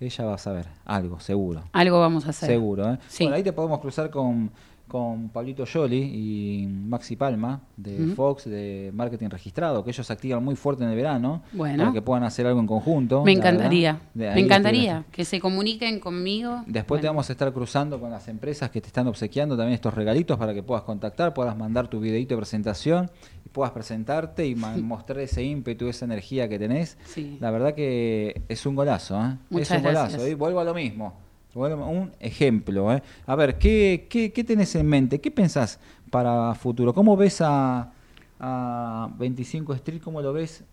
[0.00, 1.64] ella va a saber algo, seguro.
[1.72, 2.48] Algo vamos a hacer.
[2.48, 2.98] Seguro, ¿eh?
[3.08, 3.24] Sí.
[3.24, 4.50] Bueno, ahí te podemos cruzar con,
[4.88, 8.08] con Pablito Yoli y Maxi Palma de.
[8.16, 11.84] Fox, de Marketing Registrado, que ellos activan muy fuerte en el verano Bueno.
[11.84, 13.22] para que puedan hacer algo en conjunto.
[13.24, 14.00] Me encantaría.
[14.14, 16.62] Me encantaría que se comuniquen conmigo.
[16.66, 19.94] Después te vamos a estar cruzando con las empresas que te están obsequiando también estos
[19.94, 23.10] regalitos para que puedas contactar, puedas mandar tu videito de presentación
[23.44, 26.96] y puedas presentarte y mostrar ese ímpetu, esa energía que tenés.
[27.04, 27.36] Sí.
[27.40, 29.36] La verdad que es un golazo, ¿eh?
[29.50, 30.12] Muchas es un gracias.
[30.12, 30.28] golazo.
[30.28, 31.27] Y vuelvo a lo mismo.
[31.64, 33.02] A un ejemplo, ¿eh?
[33.26, 35.20] A ver, ¿qué, qué, qué tenés en mente?
[35.20, 36.94] ¿Qué pensás para futuro?
[36.94, 37.92] ¿Cómo ves a,
[38.38, 40.00] a 25 Street?
[40.02, 40.64] ¿Cómo lo ves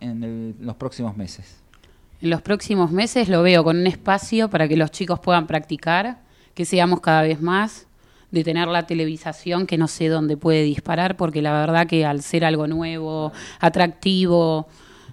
[0.00, 1.60] en los próximos meses?
[2.20, 6.18] En los próximos meses lo veo con un espacio para que los chicos puedan practicar,
[6.54, 7.86] que seamos cada vez más,
[8.30, 12.22] de tener la televisación que no sé dónde puede disparar, porque la verdad que al
[12.22, 14.68] ser algo nuevo, atractivo,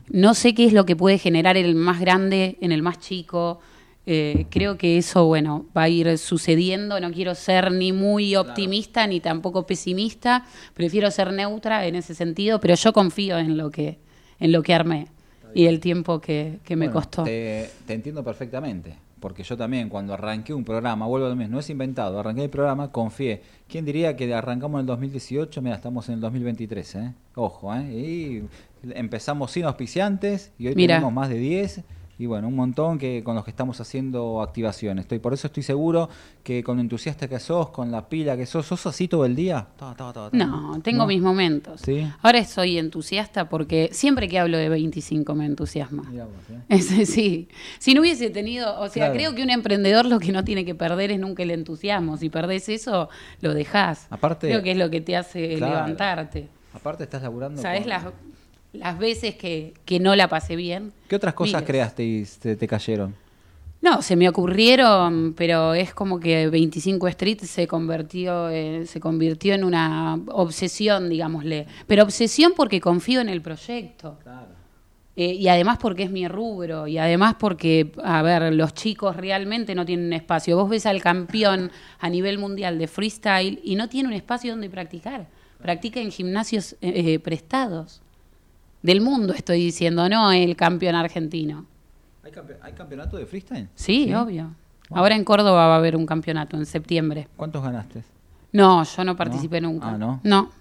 [0.09, 3.59] no sé qué es lo que puede generar el más grande en el más chico.
[4.07, 6.99] Eh, creo que eso, bueno, va a ir sucediendo.
[6.99, 10.45] No quiero ser ni muy optimista ni tampoco pesimista.
[10.73, 13.97] Prefiero ser neutra en ese sentido, pero yo confío en lo que,
[14.39, 15.07] en lo que armé
[15.55, 17.23] y el tiempo que, que me Bueno, costó.
[17.23, 21.53] Te, te entiendo perfectamente, porque yo también cuando arranqué un programa, vuelvo a lo mismo,
[21.53, 23.41] no es inventado, arranqué el programa, confié.
[23.67, 25.61] ¿Quién diría que arrancamos en el 2018?
[25.61, 27.13] Mira, estamos en el 2023, ¿eh?
[27.35, 27.83] Ojo, ¿eh?
[27.91, 28.43] Y
[28.93, 30.95] empezamos sin auspiciantes y hoy Mira.
[30.95, 31.81] tenemos más de 10
[32.17, 35.03] y bueno, un montón que con los que estamos haciendo activaciones.
[35.03, 36.09] Estoy por eso estoy seguro
[36.43, 39.35] que con lo entusiasta que sos, con la pila que sos, sos así todo el
[39.35, 39.67] día.
[39.77, 40.37] Ta, ta, ta, ta.
[40.37, 41.07] No, tengo ¿No?
[41.07, 41.81] mis momentos.
[41.81, 42.07] Sí.
[42.21, 46.03] Ahora soy entusiasta porque siempre que hablo de 25 me entusiasma.
[46.09, 46.33] Mirá vos,
[46.69, 46.79] ¿eh?
[47.05, 47.49] Sí.
[47.79, 49.13] Si no hubiese tenido, o sea, Claro.
[49.15, 52.15] creo que un emprendedor lo que no tiene que perder es nunca el entusiasmo.
[52.17, 53.09] Si perdés eso,
[53.41, 54.07] lo dejás.
[54.09, 55.73] Aparte- creo que es lo que te hace Claro.
[55.73, 56.47] levantarte.
[56.73, 58.03] Aparte estás laburando ¿Sabes con- las,
[58.75, 60.91] las veces que, que no la pasé bien?
[61.07, 61.67] ¿Qué otras cosas Miles.
[61.67, 63.15] creaste y te, te cayeron?
[63.81, 69.53] No, se me ocurrieron, pero es como que 25 Street se convirtió, eh, se convirtió
[69.53, 71.67] en una obsesión, digámosle.
[71.85, 74.17] Pero obsesión porque confío en el proyecto.
[74.23, 74.65] Claro.
[75.17, 79.73] Eh, y además porque es mi rubro, y además porque, a ver, los chicos realmente
[79.73, 80.57] no tienen espacio.
[80.57, 84.69] Vos ves al campeón a nivel mundial de freestyle y no tiene un espacio donde
[84.69, 85.27] practicar.
[85.61, 88.01] Practica en gimnasios eh, eh, prestados.
[88.85, 91.65] Del mundo estoy diciendo, no el campeón argentino.
[92.23, 93.67] ¿Hay, campe- hay campeonato de freestyle?
[93.73, 94.51] Sí, obvio.
[94.91, 97.27] Ahora en Córdoba va a haber un campeonato en septiembre.
[97.35, 98.03] ¿Cuántos ganaste?
[98.51, 99.69] No, yo no participé ¿No?
[99.71, 99.89] nunca.
[99.89, 100.19] Ah, ¿no?
[100.23, 100.51] No.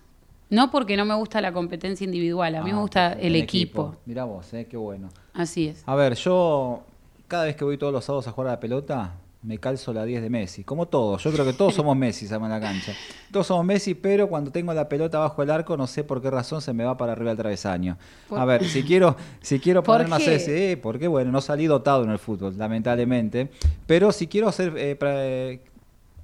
[0.48, 3.42] No porque no me gusta la competencia individual, a mí Ah, me gusta el en
[3.42, 3.96] equipo.
[4.06, 5.10] Mirá vos, eh, qué bueno.
[5.34, 5.82] Así es.
[5.84, 6.82] A ver, yo
[7.28, 9.12] cada vez que voy todos los sábados a jugar a la pelota,
[9.44, 10.64] me calzo la 10 de Messi.
[10.64, 12.92] Como todos, yo creo que todos somos Messi en la cancha.
[13.30, 16.30] Todos somos Messi, pero cuando tengo la pelota bajo el arco, no sé por qué
[16.30, 17.98] razón se me va para arriba el travesaño.
[18.28, 20.24] Por- A ver, si quiero, si quiero ¿Por ponerme a qué?
[20.24, 23.50] hacer ese, eh, porque bueno, no salí dotado en el fútbol, lamentablemente.
[23.86, 25.60] Pero si quiero hacer, eh, pra- eh,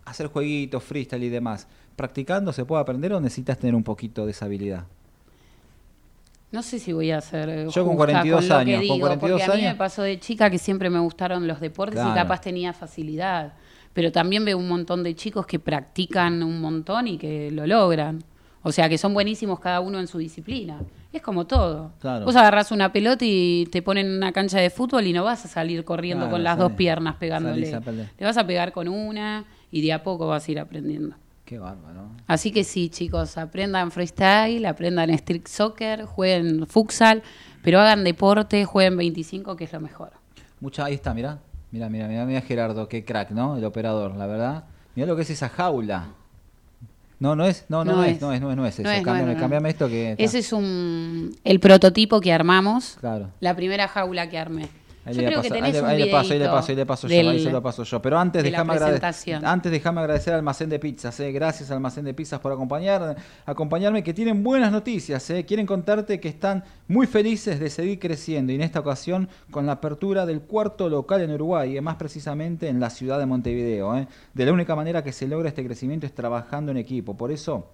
[0.06, 4.30] hacer jueguitos, freestyle y demás, ¿practicando se puede aprender o necesitas tener un poquito de
[4.32, 4.84] esa habilidad?
[6.52, 7.48] No sé si voy a hacer.
[7.48, 10.02] eh, Yo con justa 42 con años, con digo, 42 porque a mí me pasó
[10.02, 12.10] de chica que siempre me gustaron los deportes Claro.
[12.10, 13.52] y capaz tenía facilidad.
[13.92, 18.22] Pero también veo un montón de chicos que practican un montón y que lo logran.
[18.62, 20.78] O sea, que son buenísimos cada uno en su disciplina.
[21.12, 21.92] Es como todo.
[22.00, 22.24] Claro.
[22.26, 25.44] Vos agarrás una pelota y te ponen en una cancha de fútbol y no vas
[25.44, 27.80] a salir corriendo Claro, con las dos piernas pegándole.
[28.18, 31.16] Le vas a pegar con una y de a poco vas a ir aprendiendo.
[31.50, 32.10] Qué bárbaro.
[32.28, 37.24] Así que sí, chicos, aprendan freestyle, aprendan street soccer, jueguen futsal,
[37.64, 40.12] pero hagan deporte, jueguen 25, que es lo mejor.
[40.60, 41.40] Mucha, ahí está, mirá.
[41.72, 43.56] Mirá, mirá, mirá, mirá Gerardo, qué crack, ¿no?
[43.56, 44.64] El operador, la verdad.
[44.94, 46.10] Mirá lo que es esa jaula.
[47.18, 48.82] No, no es, no, no, no es, no es, no es, no es eso.
[48.84, 49.40] No es, no Cámbiame, es, no.
[49.42, 50.14] cámbiame esto que.
[50.18, 53.30] Ese es un el prototipo que armamos, Claro.
[53.40, 54.68] la primera jaula que armé.
[55.02, 56.44] Ahí Yo le creo que paso- tenés ahí le- un ahí le paso, ahí le
[56.46, 58.02] paso, ahí le paso yo, del- ahí se lo paso yo.
[58.02, 59.00] Pero antes de déjame agradecer,
[59.46, 61.32] antes déjame agradecer al Almacén de Pizzas, eh.
[61.32, 65.44] gracias al Almacén de Pizzas por acompañar, acompañarme, que tienen buenas noticias, eh.
[65.46, 69.72] quieren contarte que están muy felices de seguir creciendo y en esta ocasión con la
[69.72, 73.96] apertura del cuarto local en Uruguay, eh, más precisamente en la ciudad de Montevideo.
[73.96, 74.06] eh.
[74.34, 77.66] De la única manera que se logra este crecimiento es trabajando en equipo, por eso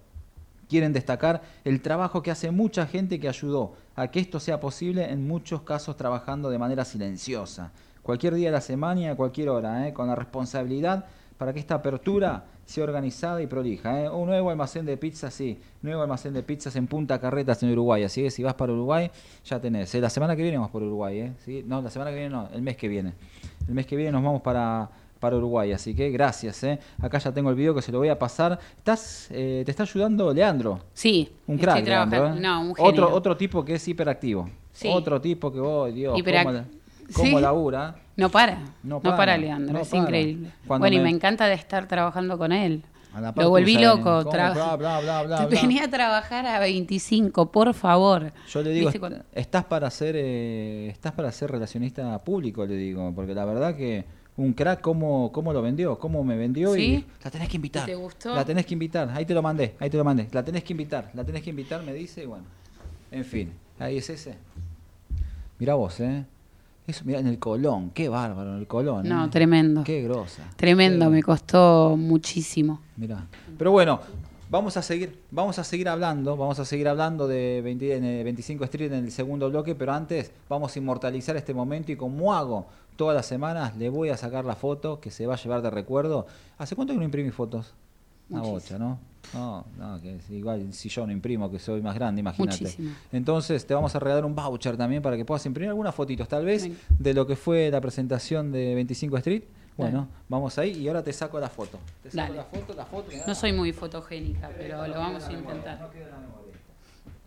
[0.68, 5.10] quieren destacar el trabajo que hace mucha gente que ayudó a que esto sea posible,
[5.10, 7.72] en muchos casos trabajando de manera silenciosa.
[8.02, 9.92] Cualquier día de la semana y a cualquier hora, ¿eh?
[9.92, 11.06] con la responsabilidad
[11.38, 14.02] para que esta apertura sea organizada y prolija.
[14.02, 14.10] ¿eh?
[14.10, 18.04] Un nuevo almacén de pizzas, sí, nuevo almacén de pizzas en Punta Carretas en Uruguay.
[18.04, 19.10] Así que si vas para Uruguay,
[19.44, 19.94] ya tenés.
[19.94, 20.00] ¿eh?
[20.00, 21.64] La semana que viene vamos por Uruguay, ¿eh?
[21.66, 23.14] No, la semana que viene no, el mes que viene.
[23.68, 26.62] El mes que viene nos vamos para, para Uruguay, así que gracias.
[26.64, 26.78] ¿eh?
[27.00, 28.58] Acá ya tengo el video que se lo voy a pasar.
[28.76, 30.80] ¿Estás, eh, ¿Te está ayudando Leandro?
[30.92, 31.84] Sí, Un crack.
[31.86, 32.40] Leandro, ¿eh?
[32.40, 34.48] No, un otro, otro tipo que es hiperactivo.
[34.72, 34.88] Sí.
[34.92, 36.64] Otro tipo que, oh, Dios, Hiperac- cómo le-
[37.14, 37.42] cómo Sí.
[37.42, 37.96] labura.
[38.16, 40.02] No para, No no para, Leandro, no es para.
[40.02, 40.50] increíble.
[40.66, 42.82] Cuando bueno, y me- me encanta de estar trabajando con él.
[43.36, 43.80] Lo volví ¿eh?
[43.80, 44.24] loco.
[44.30, 45.60] Tra- Bla, bla, bla, bla, Te bla.
[45.60, 48.30] tenía a trabajar a 25, por favor.
[48.50, 52.66] Yo le digo, ¿Viste est- cuando- estás para ser eh, estás para ser relacionista público,
[52.66, 54.04] le digo, porque la verdad que
[54.38, 57.06] un crack cómo, cómo lo vendió, cómo me vendió y ¿Sí?
[57.24, 57.84] la tenés que invitar.
[57.88, 58.34] ¿Y te gustó?
[58.34, 60.28] La tenés que invitar, ahí te lo mandé, ahí te lo mandé.
[60.32, 62.44] La tenés que invitar, la tenés que invitar, me dice y bueno.
[63.10, 64.34] En fin, ahí es ese.
[65.58, 66.24] Mira vos, ¿eh?
[66.86, 69.08] Eso, mira en el Colón, qué bárbaro en el Colón.
[69.08, 69.28] No, ¿eh?
[69.28, 69.82] tremendo.
[69.82, 70.44] Qué grosa.
[70.56, 72.80] Tremendo, Qué- me costó muchísimo.
[72.96, 73.26] Mirá.
[73.58, 74.00] Pero bueno,
[74.50, 78.24] vamos a seguir, vamos a seguir hablando, vamos a seguir hablando de 20 en el
[78.24, 82.34] 25 Street en el segundo bloque, pero antes vamos a inmortalizar este momento y como
[82.34, 85.62] hago todas las semanas, le voy a sacar la foto que se va a llevar
[85.62, 86.26] de recuerdo.
[86.58, 87.74] ¿Hace cuánto que no imprimí fotos?
[88.28, 88.98] Una bocha, ¿no?
[89.34, 92.74] No, no, que es igual si yo no imprimo, que soy más grande, imagínate.
[93.12, 96.44] Entonces te vamos a regalar un voucher también para que puedas imprimir algunas fotitos, tal
[96.44, 99.42] vez, de lo que fue la presentación de 25 Street.
[99.76, 100.10] Bueno, Dale.
[100.28, 101.78] vamos ahí y ahora te saco la foto.
[102.02, 102.36] Te saco Dale.
[102.36, 103.10] la foto, la foto.
[103.26, 105.80] No soy muy fotogénica, pero lo vamos a intentar.
[105.80, 106.54] No queda la memoria.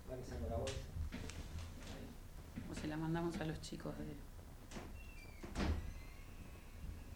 [0.10, 0.74] Dale, saco la bolsa.
[2.72, 4.06] O se la mandamos a los chicos de...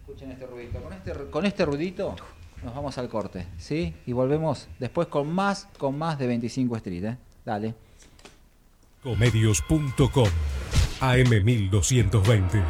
[0.02, 0.82] Escuchen este ruidito.
[0.82, 2.16] Con este, con este ruidito
[2.64, 3.94] nos vamos al corte, ¿sí?
[4.06, 7.18] Y volvemos después con más, con más de 25 Street, ¿eh?
[7.46, 7.74] Dale.
[9.02, 10.28] Comedios.com
[11.02, 12.64] AM1220.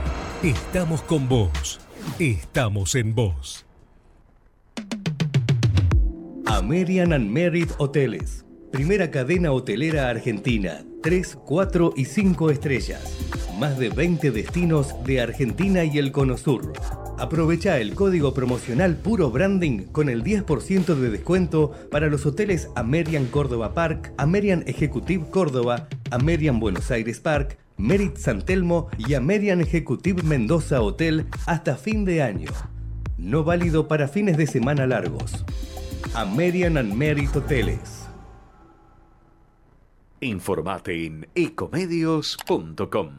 [0.43, 1.79] Estamos con vos.
[2.19, 3.65] Estamos en vos.
[6.45, 8.45] American and Merit Hoteles.
[8.71, 10.83] Primera cadena hotelera argentina.
[11.01, 13.17] 3, 4 y 5 estrellas.
[13.59, 16.73] Más de 20 destinos de Argentina y el Cono Sur.
[17.17, 23.25] Aprovecha el código promocional Puro Branding con el 10% de descuento para los hoteles American
[23.25, 30.23] Córdoba Park, American Executive Córdoba, American Buenos Aires Park, Merit San Telmo y American Executive
[30.23, 32.49] Mendoza Hotel hasta fin de año.
[33.17, 35.45] No válido para fines de semana largos.
[36.13, 38.07] American and Merit Hoteles.
[40.21, 43.09] Informate en ecomedios.com.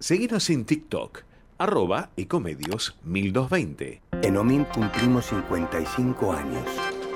[0.00, 1.20] Seguinos en TikTok,
[1.58, 4.02] arroba ecomedios 1220.
[4.22, 6.64] En OMINT cumplimos 55 años,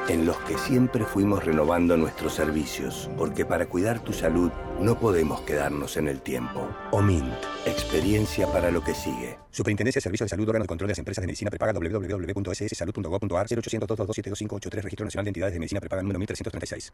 [0.08, 5.42] en los que siempre fuimos renovando nuestros servicios, porque para cuidar tu salud no podemos
[5.42, 6.68] quedarnos en el tiempo.
[6.92, 7.32] OMINT,
[7.66, 9.38] experiencia para lo que sigue.
[9.50, 13.46] Superintendencia de Servicios de Salud, órgano de control de las empresas de medicina prepaga, www.sssalud.gov.ar
[13.46, 16.92] 0800 222 7583 Registro Nacional de Entidades de Medicina Prepaga número 1336.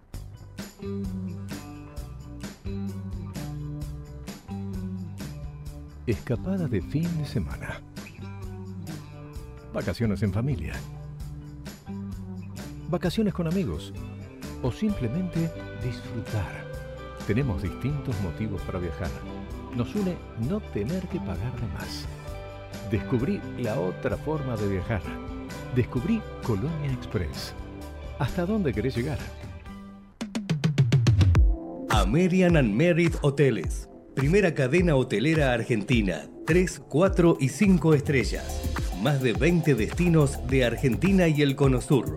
[6.06, 7.80] Escapada de fin de semana.
[9.72, 10.74] Vacaciones en familia.
[12.94, 13.92] Vacaciones con amigos.
[14.62, 15.50] O simplemente
[15.82, 16.64] disfrutar.
[17.26, 19.10] Tenemos distintos motivos para viajar.
[19.74, 20.16] Nos une
[20.48, 22.06] no tener que pagar de más.
[22.92, 25.02] Descubrí la otra forma de viajar.
[25.74, 27.52] Descubrí Colonia Express.
[28.20, 29.18] ¿Hasta dónde querés llegar?
[31.90, 33.88] American and Merit Hoteles.
[34.14, 36.28] Primera cadena hotelera argentina.
[36.46, 38.70] 3, 4 y 5 estrellas.
[39.02, 42.16] Más de 20 destinos de Argentina y el Cono Sur.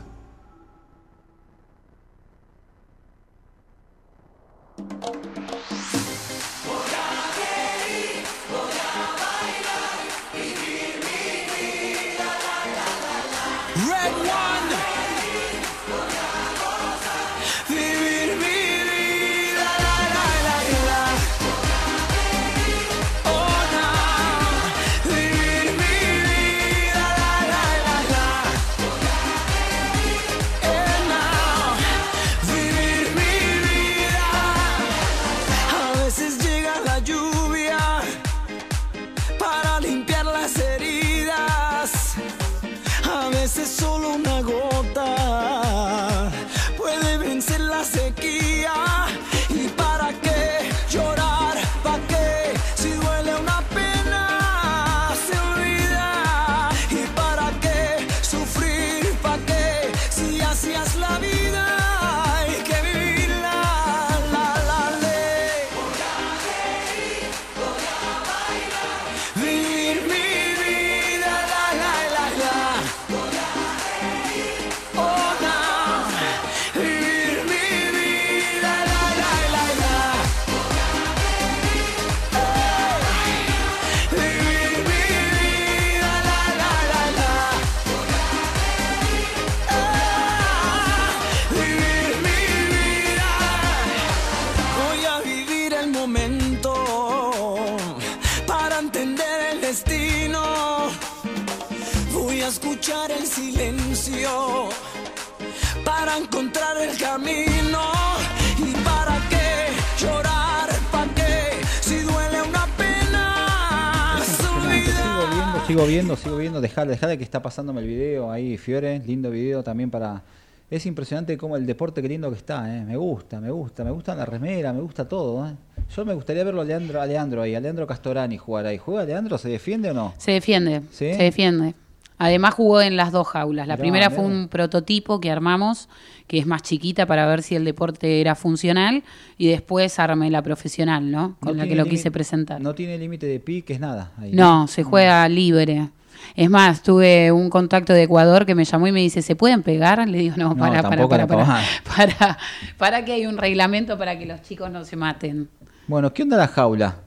[116.01, 116.61] Viendo, sigo viendo.
[116.61, 118.99] Dejale, dejale que está pasándome el video ahí, Fiore.
[118.99, 120.23] Lindo video también para.
[120.69, 122.83] Es impresionante cómo el deporte, qué lindo que está, ¿eh?
[122.85, 125.53] Me gusta, me gusta, me gusta la remera, me gusta todo, ¿eh?
[125.93, 128.77] Yo me gustaría verlo a Leandro, a Leandro ahí, a Leandro Castorani jugar ahí.
[128.77, 129.37] ¿Juega Leandro?
[129.37, 130.13] ¿Se defiende o no?
[130.17, 131.13] Se defiende, ¿Sí?
[131.13, 131.75] se defiende.
[132.23, 133.67] Además jugó en las dos jaulas.
[133.67, 135.89] La Mirá, primera fue un prototipo que armamos,
[136.27, 139.01] que es más chiquita para ver si el deporte era funcional,
[139.39, 141.35] y después armé la profesional, ¿no?
[141.39, 142.61] Con No la que lo quise presentar.
[142.61, 144.11] No tiene límite de piques, nada.
[144.19, 145.89] Ahí, No, se juega libre.
[146.35, 149.63] Es más, tuve un contacto de Ecuador que me llamó y me dice, ¿se pueden
[149.63, 150.07] pegar?
[150.07, 152.37] Le digo, no, No, para, para, para, para,
[152.77, 155.49] para que hay un reglamento para que los chicos no se maten.
[155.87, 156.97] Bueno, ¿qué onda la jaula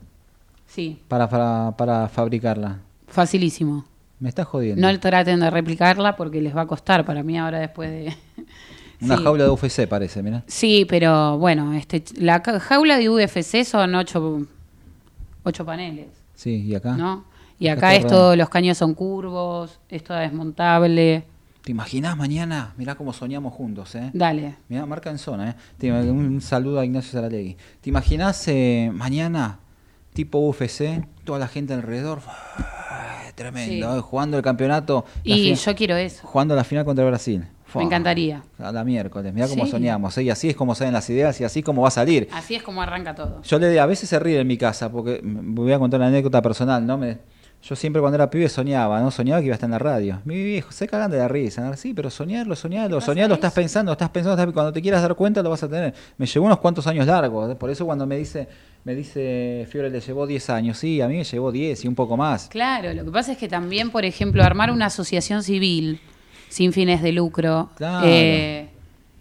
[0.67, 2.79] Sí, para, para, para fabricarla?
[3.07, 3.85] facilísimo.
[4.21, 4.81] Me está jodiendo.
[4.91, 8.15] No traten de replicarla porque les va a costar para mí ahora después de...
[9.01, 9.23] Una Sí.
[9.25, 10.45] jaula de UFC parece, mira.
[10.47, 14.47] Sí, pero bueno, este, la jaula de UFC son ocho,
[15.43, 16.97] ocho paneles, Sí, y acá.
[16.97, 17.25] ¿no?
[17.59, 21.25] Y Acá acá es todo, los caños son curvos, es toda desmontable.
[21.63, 22.73] ¿Te imaginas mañana?
[22.77, 24.11] Mirá cómo soñamos juntos, ¿eh?
[24.13, 24.57] Dale.
[24.69, 25.55] Mirá, marca en zona, ¿eh?
[25.79, 27.57] Te- un saludo a Ignacio Saralegui.
[27.81, 29.59] ¿Te imaginas eh, mañana,
[30.13, 32.21] tipo UFC, toda la gente alrededor?
[33.35, 33.99] Tremendo, Sí.
[33.99, 34.01] ¿eh?
[34.01, 35.05] jugando el campeonato.
[35.23, 36.27] Y yo quiero eso.
[36.27, 37.45] Jugando la final contra Brasil.
[37.67, 37.81] Fua.
[37.83, 38.43] Me encantaría.
[38.59, 39.73] A la miércoles, mirá cómo Sí.
[39.73, 40.23] soñamos, ¿eh?
[40.23, 42.29] Y así es como salen las ideas y así como va a salir.
[42.33, 43.43] Así es como arranca todo.
[43.43, 46.41] Yo le a veces se ríe en mi casa, porque voy a contar una anécdota
[46.41, 46.97] personal, ¿no?
[46.99, 47.19] Me,
[47.67, 49.11] yo siempre cuando era pibe soñaba, ¿no?
[49.11, 50.21] Soñaba que iba a estar en la radio.
[50.27, 51.63] Mi viejo, se cagan de la risa.
[51.63, 51.75] ¿no?
[51.77, 55.15] Sí, pero soñarlo, soñarlo, ¿Pasa soñarlo, estás pensando, estás pensando, estás- cuando te quieras dar
[55.15, 55.95] cuenta lo vas a tener.
[56.19, 57.55] Me llevó unos cuantos años largos, ¿eh?
[57.55, 58.47] por eso cuando me dice,
[58.85, 61.95] me dice Fiore le llevó 10 años, sí, a mí me llevó 10 y un
[61.95, 62.49] poco más.
[62.49, 66.01] Claro, lo que pasa es que también, por ejemplo, armar una asociación civil
[66.51, 68.07] sin fines de lucro Claro.
[68.07, 68.69] eh,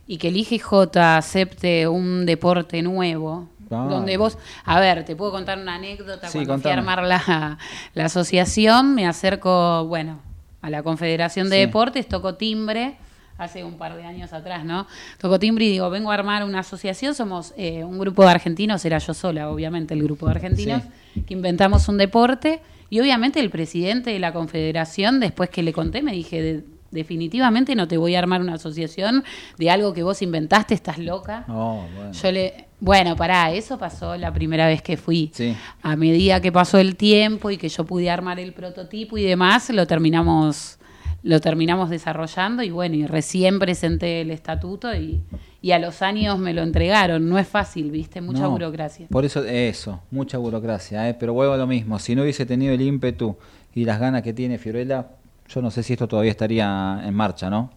[0.06, 3.90] y que el IGJ acepte un deporte nuevo, Claro.
[3.90, 6.28] donde vos, a ver, te puedo contar una anécdota.
[6.28, 6.62] Sí, Cuando contame.
[6.62, 7.58] fui a armar la,
[7.94, 10.20] la asociación, me acerco, bueno,
[10.62, 11.66] a la Confederación de Sí.
[11.66, 12.96] Deportes, toco timbre.
[13.38, 14.86] Hace un par de años atrás, ¿no?
[15.18, 18.86] Toco timbre y digo, vengo a armar una asociación, somos eh, un grupo de argentinos,
[18.86, 20.84] era yo sola, obviamente, el grupo de argentinos,
[21.26, 26.04] que inventamos un deporte y obviamente el presidente de la confederación, después que le conté,
[26.04, 29.24] me dije, "De- definitivamente no te voy a armar una asociación
[29.58, 31.44] de algo que vos inventaste, estás loca.
[31.50, 32.12] Oh, bueno.
[32.12, 35.32] Yo le, bueno, pará, eso pasó la primera vez que fui.
[35.34, 35.56] Sí.
[35.82, 39.70] A medida que pasó el tiempo y que yo pude armar el prototipo y demás,
[39.70, 40.80] lo terminamos
[41.24, 45.22] lo terminamos desarrollando y bueno, y recién presenté el estatuto y,
[45.62, 47.30] y a los años me lo entregaron.
[47.30, 48.20] No es fácil, ¿viste?
[48.20, 49.08] Mucha No, burocracia.
[49.10, 51.14] Por eso, eso, mucha burocracia, ¿eh?
[51.18, 51.98] pero vuelvo a lo mismo.
[52.00, 53.38] Si no hubiese tenido el ímpetu
[53.74, 55.08] y las ganas que tiene Fiorella,
[55.48, 57.70] yo no sé si esto todavía estaría en marcha, ¿no?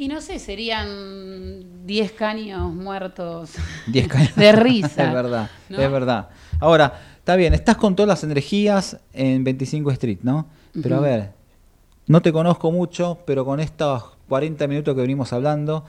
[0.00, 3.50] Y no sé, serían 10 caños muertos
[3.88, 4.36] Diez caños.
[4.36, 5.08] de risa.
[5.08, 5.78] es verdad, ¿no?
[5.80, 6.28] es verdad.
[6.60, 10.46] Ahora, está bien, estás con todas las energías en 25 Street, ¿no?
[10.80, 11.32] Pero a ver,
[12.06, 15.84] no te conozco mucho, pero con estos 40 minutos que venimos hablando,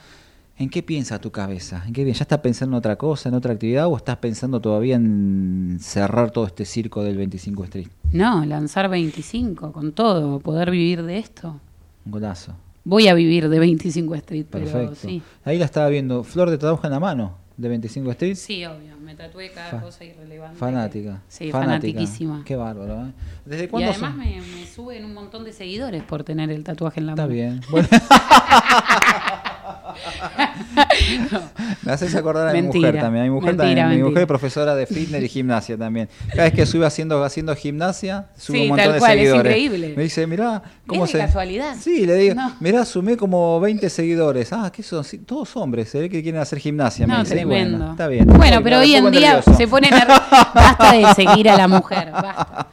[0.57, 1.83] ¿en qué piensa tu cabeza?
[1.85, 2.21] ¿En qué piensa?
[2.21, 6.31] ¿Ya estás pensando en otra cosa, en otra actividad o estás pensando todavía en cerrar
[6.31, 7.89] todo este circo del 25 Street?
[8.11, 11.59] No, lanzar 25 con todo, poder vivir de esto.
[12.07, 12.55] Un golazo.
[12.89, 14.77] Voy a vivir de 25 Street, Perfecto.
[14.79, 15.21] pero sí.
[15.45, 16.23] Ahí la estaba viendo.
[16.23, 18.35] Flor de tatuaje en la mano de 25 Street.
[18.35, 20.57] Sí, obvio, me tatué cada Fa- cosa irrelevante.
[20.57, 21.21] Fanática.
[21.27, 22.43] Sí, fanatiquísima.
[22.45, 23.05] Qué bárbaro.
[23.05, 23.11] ¿eh?
[23.45, 27.05] ¿Desde Y además me, me suben un montón de seguidores por tener el tatuaje en
[27.05, 27.33] la Está mano.
[27.35, 27.61] bien.
[27.69, 27.87] Bueno.
[31.83, 33.23] Me haces acordar a mi mujer también.
[33.23, 34.01] A mi mujer mentira, también.
[34.01, 36.09] Mi mujer es profesora de fitness y gimnasia también.
[36.29, 39.17] Cada vez que sube haciendo, haciendo gimnasia, sube Sí, un montón tal de cual, es
[39.17, 39.51] seguidores.
[39.57, 39.93] increíble.
[39.95, 41.25] Me dice, mirá, cómo ¿Es de se.
[41.25, 41.75] casualidad?
[41.79, 42.55] Sí, le digo, No.
[42.59, 44.51] mirá, sumé como 20 seguidores.
[44.53, 45.03] Ah, ¿qué son?
[45.03, 47.07] Sí, todos hombres, se ve que quieren hacer gimnasia.
[47.07, 47.33] me No, dice.
[47.33, 47.77] Y tremendo.
[47.77, 48.25] Bueno, está bien.
[48.27, 49.53] Bueno, Uy, pero me hoy en día nervioso.
[49.55, 50.21] se pone nervioso.
[50.53, 52.67] Basta de seguir a la mujer, basta.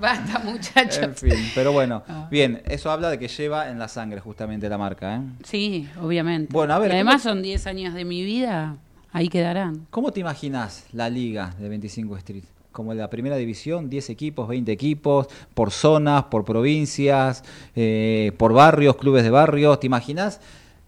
[0.00, 0.98] Basta, muchachos.
[1.02, 2.26] En fin, pero bueno, Ah.
[2.30, 5.20] bien, eso habla de que lleva en la sangre justamente la marca, ¿eh?
[5.44, 6.51] Sí, obviamente.
[6.52, 8.76] Bueno, a ver, Y además ¿cómo- son 10 años de mi vida,
[9.12, 9.86] ahí quedarán.
[9.90, 12.44] ¿Cómo te imaginas la liga de 25 Street?
[12.72, 17.42] Como la primera división, 10 equipos, 20 equipos, por zonas, por provincias,
[17.76, 19.78] eh, por barrios, clubes de barrios.
[19.80, 20.40] ¿Te imaginas?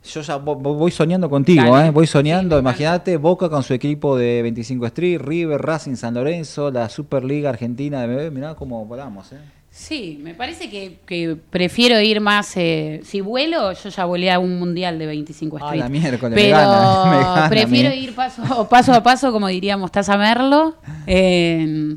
[0.05, 1.89] Yo ya vo- vo- voy soñando contigo, Dale.
[1.89, 1.91] ¿eh?
[1.91, 2.59] voy soñando.
[2.59, 8.07] Imagínate Boca con su equipo de 25 Street, River, Racing, San Lorenzo, la Superliga Argentina.
[8.07, 9.33] Mirá cómo volamos.
[9.33, 9.39] ¿eh?
[9.77, 12.57] Sí, me parece que, que prefiero ir más.
[12.57, 15.81] eh, si vuelo, yo ya volé a un mundial de 25 Ah, Street.
[15.81, 19.91] la miércoles, me Pero gana, me gana prefiero ir paso, paso a paso, como diríamos,
[19.91, 20.77] Taza Merlo.
[21.09, 21.97] eh,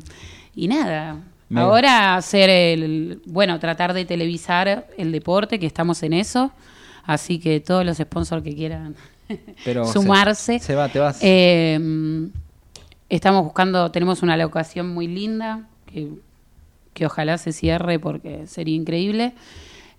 [0.56, 1.18] y nada,
[1.50, 6.50] Me- Ahora hacer el, bueno, tratar de televisar el deporte, que estamos en eso.
[7.04, 8.96] Así que todos los sponsors que quieran
[9.64, 10.58] Pero se- sumarse.
[10.58, 11.18] se va, te vas.
[11.22, 12.28] Eh,
[13.08, 16.08] estamos buscando, tenemos una locación muy linda, que,
[16.98, 19.32] que ojalá se cierre porque sería increíble.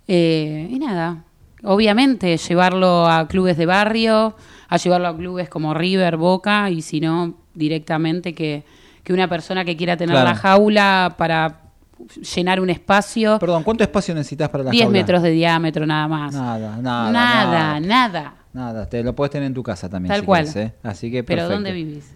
[0.07, 1.23] Eh, y nada,
[1.63, 4.35] obviamente llevarlo a clubes de barrio,
[4.67, 8.63] a llevarlo a clubes como River, Boca, y si no, directamente que,
[9.03, 10.29] que una persona que quiera tener Claro.
[10.29, 11.61] la jaula para
[12.35, 14.99] llenar un espacio, Perdón, ¿cuánto espacio necesitas para la 10 jaula?
[14.99, 16.33] metros de diámetro nada más.
[16.33, 17.11] Nada, nada.
[17.11, 18.33] nada, nada.
[18.51, 20.09] Nada, te lo puedes tener en tu casa también.
[20.11, 20.45] Tal si cual.
[20.45, 20.73] querés, ¿eh?
[20.81, 21.47] Así que Pero.
[21.47, 22.15] ¿dónde vivís?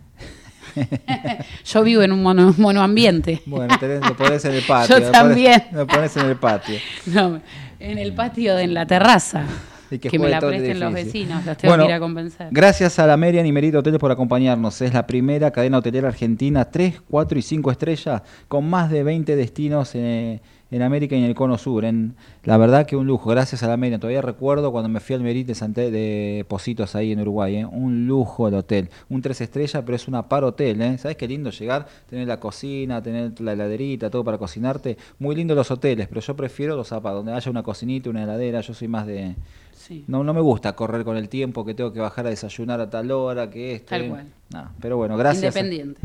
[1.66, 3.42] Yo vivo en un mono, monoambiente.
[3.46, 4.96] Bueno, tenés- lo pones en el patio.
[4.98, 5.64] Yo lo pones- también.
[5.72, 6.76] Lo pones en el patio.
[7.08, 7.42] No,
[7.80, 9.44] en el patio, de en la terraza.
[9.92, 12.48] Y que Que, me la presten los vecinos, los tengo Bueno, que ir a convencer.
[12.50, 14.82] Gracias a la Merian y Merito Hoteles por acompañarnos.
[14.82, 19.36] Es la primera cadena hotelera argentina, 3, 4 y 5 estrellas, con más de 20
[19.36, 20.42] destinos eh,
[20.76, 21.86] en América y en el Cono Sur.
[21.86, 24.00] En, la verdad que un lujo, gracias a la Merian.
[24.00, 27.58] Todavía recuerdo cuando me fui al Merit de, Sante- de Positos ahí en Uruguay.
[27.58, 28.90] eh, Un lujo el hotel.
[29.10, 30.82] Un 3 estrellas, pero es una par hotel.
[30.82, 30.98] ¿eh?
[30.98, 31.86] ¿Sabes qué lindo llegar?
[32.10, 34.98] Tener la cocina, tener la heladerita, todo para cocinarte.
[35.20, 38.62] Muy lindo los hoteles, pero yo prefiero los zapatos, donde haya una cocinita, una heladera.
[38.62, 39.36] Yo soy más de...
[39.74, 40.06] Sí.
[40.08, 42.90] No, no me gusta correr con el tiempo, que tengo que bajar a desayunar a
[42.90, 43.90] tal hora, que esto.
[43.90, 44.10] Tal eh.
[44.10, 44.26] cual.
[44.54, 45.56] No, pero bueno, gracias.
[45.56, 46.02] Independiente.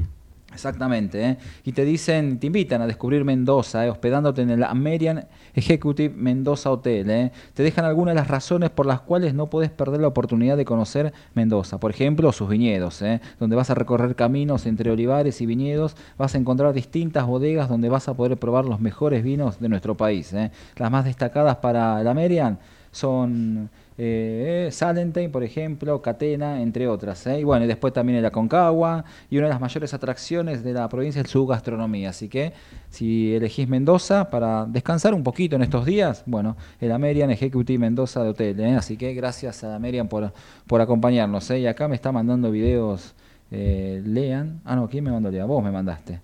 [0.53, 1.22] Exactamente.
[1.22, 1.38] ¿eh?
[1.64, 3.90] Y te dicen, te invitan a descubrir Mendoza, ¿eh?
[3.90, 7.11] hospedándote en el American Executive Mendoza Hotel.
[7.11, 7.32] ¿eh?
[7.55, 10.64] Te dejan algunas de las razones por las cuales no puedes perder la oportunidad de
[10.64, 11.78] conocer Mendoza.
[11.78, 13.20] Por ejemplo, sus viñedos, ¿eh?
[13.38, 15.96] donde vas a recorrer caminos entre olivares y viñedos.
[16.16, 19.96] Vas a encontrar distintas bodegas donde vas a poder probar los mejores vinos de nuestro
[19.96, 20.32] país.
[20.32, 20.51] ¿eh?
[20.76, 22.59] Las más destacadas para el American
[22.90, 23.70] son
[24.01, 27.26] eh, Salentine, por ejemplo, Catena, entre otras.
[27.26, 27.40] ¿eh?
[27.40, 30.88] Y bueno, y después también el Aconcagua y una de las mayores atracciones de la
[30.88, 32.11] provincia es su gastronomía.
[32.11, 32.53] Así que
[32.90, 38.22] si elegís Mendoza para descansar un poquito en estos días, bueno, el American Executive Mendoza
[38.22, 38.61] de Hotel.
[38.61, 38.76] ¿eh?
[38.76, 40.32] Así que gracias a American por,
[40.68, 41.51] por acompañarnos.
[41.51, 41.59] ¿eh?
[41.59, 43.14] Y acá me está mandando videos.
[43.51, 44.61] Lean.
[44.64, 45.49] Ah, no, ¿quién me mandó Lean?
[45.49, 46.20] Vos me mandaste.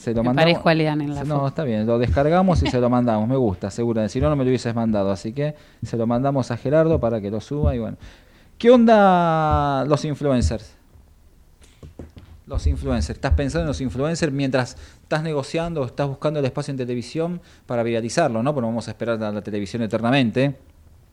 [0.00, 1.48] Se lo Me mandamos- parezco a en la No, foto.
[1.48, 4.08] está bien, lo descargamos y se lo mandamos, me gusta, seguro.
[4.08, 7.20] Si no, no me lo hubieses mandado, así que se lo mandamos a Gerardo para
[7.20, 7.98] que lo suba y bueno.
[8.56, 10.74] ¿Qué onda los influencers?
[12.46, 13.18] Los influencers.
[13.18, 17.40] ¿Estás pensando en los influencers mientras estás negociando o estás buscando el espacio en televisión
[17.66, 18.54] para viralizarlo, no?
[18.54, 20.56] Porque no vamos a esperar a la televisión eternamente.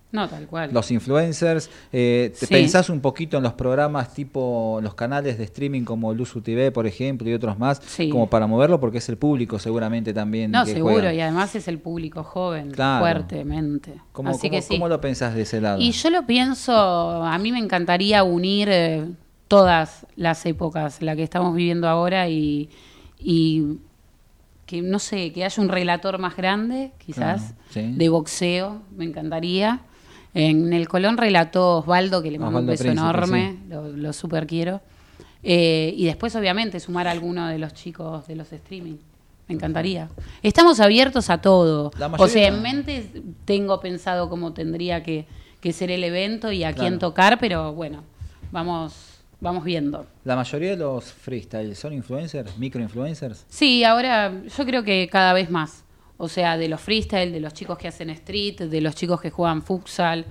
[0.10, 0.70] No, tal cual.
[0.74, 2.53] Los influencers, eh, ¿te Sí.
[2.53, 6.88] pensás un poquito en los programas tipo los canales de streaming como Luzu TV, por
[6.88, 8.08] ejemplo, y otros más, Sí.
[8.10, 8.80] como para moverlo?
[8.80, 10.51] Porque es el público seguramente también.
[10.51, 13.03] no, que seguro, y además es el público joven, Claro.
[13.03, 13.95] fuertemente.
[14.14, 14.68] ¿Cómo, Así cómo- que sí.
[14.76, 15.82] cómo lo pensás de ese lado?
[15.82, 19.10] Y yo lo pienso, a mí me encantaría unir eh,
[19.49, 22.70] todas las épocas, la que estamos viviendo ahora y,
[23.20, 23.78] y
[24.66, 27.93] que no sé, que haya un relator más grande, quizás, Claro, sí.
[27.97, 29.82] de boxeo, me encantaría.
[30.34, 34.14] En el Colón relató Osvaldo, que le mando un Osvaldo beso Príncipe, enorme, lo, lo
[34.14, 34.82] super quiero.
[35.44, 38.98] Eh, y después, obviamente, sumar a alguno de los chicos de los streaming.
[39.48, 40.10] Me encantaría.
[40.44, 41.92] Estamos abiertos a todo.
[41.98, 43.10] La O sea, en mente
[43.46, 45.26] tengo pensado cómo tendría que,
[45.62, 46.88] que ser el evento y a Claro.
[46.90, 48.04] quién tocar, pero bueno,
[48.52, 48.94] vamos,
[49.40, 50.06] vamos viendo.
[50.26, 53.46] La mayoría de los freestyle son influencers, microinfluencers.
[53.48, 55.86] Sí, ahora yo creo que cada vez más.
[56.18, 59.30] O sea, de los freestyle, de los chicos que hacen street, de los chicos que
[59.30, 60.26] juegan futsal.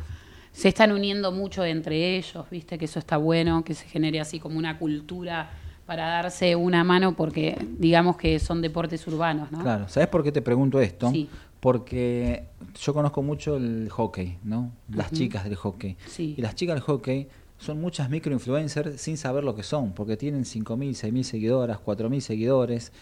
[0.52, 4.40] Se están uniendo mucho entre ellos, viste, que eso está bueno, que se genere así
[4.40, 5.50] como una cultura
[5.86, 9.60] para darse una mano porque digamos que son deportes urbanos, ¿no?
[9.60, 11.10] Claro, ¿sabes por qué te pregunto esto?
[11.10, 11.28] Sí.
[11.60, 12.44] Porque
[12.80, 14.72] yo conozco mucho el hockey, ¿no?
[14.92, 15.96] Las chicas del hockey.
[16.06, 16.34] Sí.
[16.36, 17.28] Y las chicas del hockey
[17.58, 22.92] son muchas microinfluencers sin saber lo que son, porque tienen 5.000, 6.000 seguidoras, 4.000 seguidores.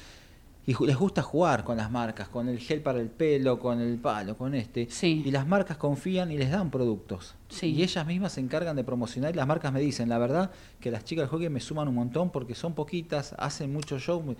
[0.66, 3.98] Y les gusta jugar con las marcas, con el gel para el pelo, con el
[3.98, 4.88] palo, con este.
[4.90, 5.22] Sí.
[5.24, 7.34] Y las marcas confían y les dan productos.
[7.50, 7.66] Sí.
[7.74, 10.50] Y ellas mismas se encargan de promocionar y las marcas me dicen, la verdad,
[10.80, 14.34] que las chicas del hockey me suman un montón porque son poquitas, hacen mucho show.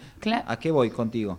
[0.46, 1.38] ¿A qué voy contigo?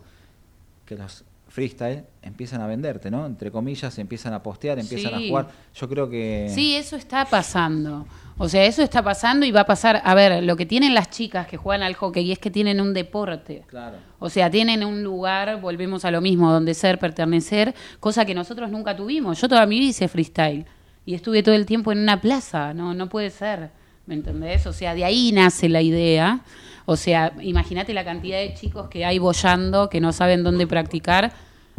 [0.85, 3.25] Que los freestyle empiezan a venderte, ¿no?
[3.25, 5.25] Entre comillas, empiezan a postear, empiezan Sí.
[5.25, 5.47] a jugar.
[5.73, 6.51] Yo creo que...
[6.53, 8.05] Sí, eso está pasando.
[8.37, 10.01] O sea, eso está pasando y va a pasar.
[10.03, 12.93] A ver, lo que tienen las chicas que juegan al hockey es que tienen un
[12.93, 13.63] deporte.
[13.67, 13.95] Claro.
[14.19, 18.69] O sea, tienen un lugar, volvemos a lo mismo, donde ser, pertenecer, cosa que nosotros
[18.69, 19.39] nunca tuvimos.
[19.39, 20.65] Yo toda mi vida hice freestyle
[21.05, 23.69] y estuve todo el tiempo en una plaza, no, no puede ser,
[24.05, 24.65] ¿me entendés?
[24.67, 26.41] O sea, de ahí nace la idea.
[26.85, 31.31] O sea, imagínate la cantidad de chicos que hay bollando, que no saben dónde practicar.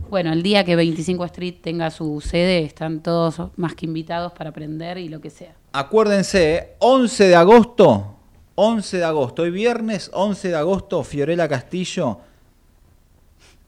[0.09, 4.51] Bueno, el día que 25 Street tenga su sede, están todos más que invitados para
[4.51, 5.55] aprender y lo que sea.
[5.73, 8.15] Acuérdense, 11 de agosto,
[8.55, 12.21] 11 de agosto, hoy viernes 11 de agosto, Fiorella Castillo,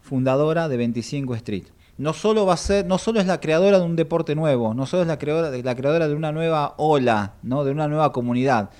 [0.00, 1.64] fundadora de 25 Street.
[1.96, 4.86] No solo va a ser, no solo es la creadora de un deporte nuevo, no
[4.86, 7.64] solo es la creadora la creadora de una nueva ola, ¿no?
[7.64, 8.70] de una nueva comunidad,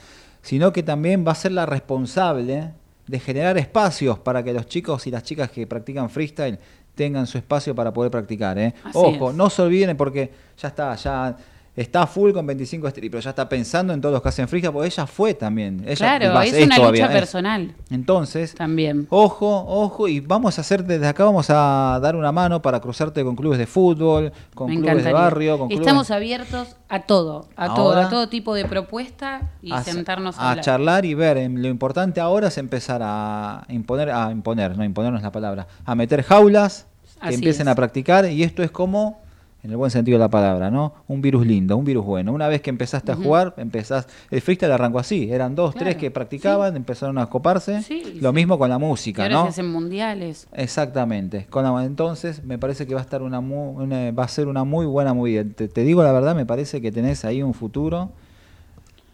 [0.43, 2.73] sino que también va a ser la responsable
[3.09, 6.61] de generar espacios para que los chicos y las chicas que practican freestyle
[6.99, 8.59] tengan su espacio para poder practicar.
[8.59, 8.75] ¿eh?
[8.93, 9.37] Ojo, es.
[9.37, 11.37] no se olviden porque ya está, ya
[11.81, 14.73] está full con 25 Street, pero ya está pensando en todos los que hacen freestyle,
[14.73, 15.85] porque ella fue también.
[15.87, 17.09] Ella Claro, es una lucha ¿eh?
[17.09, 19.07] personal Entonces, también.
[19.11, 23.23] Ojo, ojo, y vamos a hacer desde acá, vamos a dar una mano para cruzarte
[23.23, 27.49] con clubes de fútbol, con Me clubes de barrio, con clubes Estamos abiertos a todo,
[27.55, 30.65] a todo, a todo tipo de propuesta y a, sentarnos a, a hablar.
[30.65, 31.49] charlar y ver.
[31.49, 35.69] Lo importante ahora es empezar a imponer, a imponer, no imponer no es la palabra,
[35.85, 36.88] a meter jaulas
[37.21, 37.73] que Así empiecen es.
[37.73, 39.21] a practicar y esto es como
[39.65, 40.95] en el buen sentido de la palabra, ¿no?
[41.09, 42.33] Un virus lindo, un virus bueno.
[42.33, 44.07] Una vez que empezaste a jugar, empezás.
[44.31, 45.33] El freestyle arrancó así.
[45.33, 47.83] Eran dos, Claro, tres que practicaban, empezaron a coparse.
[47.83, 48.35] Sí, Lo sí.
[48.37, 49.43] mismo con la y música, ahora ¿no?
[49.43, 50.47] se hacen mundiales.
[50.53, 51.47] Exactamente.
[51.51, 54.47] Con la- entonces me parece que va a estar una, mu- una- va a ser
[54.47, 55.43] una muy buena movida.
[55.45, 58.11] Te, te digo la verdad, me parece que tenés ahí un futuro.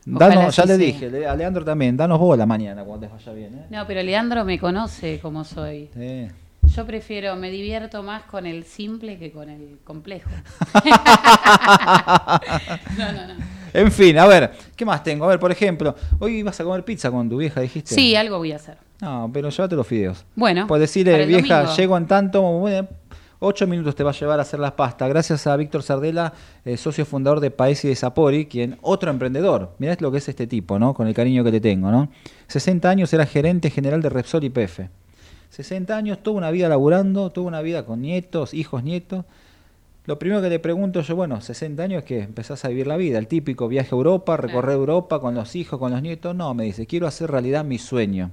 [0.06, 3.54] Danos, ya le dije, a Leandro también, danos bola mañana cuando te vaya bien.
[3.54, 3.66] ¿eh?
[3.70, 5.88] No, pero Leandro me conoce como soy.
[5.94, 6.26] Sí.
[6.74, 10.28] Yo prefiero, me divierto más con el simple que con el complejo.
[12.98, 13.34] no, no, no.
[13.72, 15.24] En fin, a ver, ¿qué más tengo?
[15.24, 17.94] A ver, por ejemplo, hoy ibas a comer pizza con tu vieja, dijiste.
[17.94, 18.76] Sí, algo voy a hacer.
[19.00, 20.24] No, pero llévate los fideos.
[20.34, 21.76] Bueno, Pues decirle, vieja, domingo.
[21.76, 22.88] llego en tanto, bueno,
[23.38, 25.08] ocho minutos te va a llevar a hacer las pastas.
[25.08, 26.32] Gracias a Víctor Sardela,
[26.64, 29.74] eh, socio fundador de Paesi de Sapori, quien, otro emprendedor.
[29.78, 30.92] Mirá lo que es este tipo, ¿no?
[30.94, 32.08] Con el cariño que te tengo, ¿no?
[32.48, 34.88] 60 años era gerente general de Repsol y PF.
[35.54, 39.24] 60 años, toda una vida laburando, toda una vida con nietos, hijos, nietos.
[40.06, 42.96] Lo primero que le pregunto yo, bueno, 60 años es que empezás a vivir la
[42.96, 46.34] vida, el típico viaje a Europa, recorrer Europa con los hijos, con los nietos.
[46.34, 48.32] No, me dice, quiero hacer realidad mi sueño.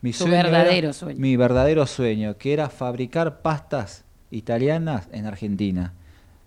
[0.00, 1.18] Mi Tu sueño era- verdadero sueño.
[1.20, 5.92] Mi verdadero sueño, que era fabricar pastas italianas en Argentina.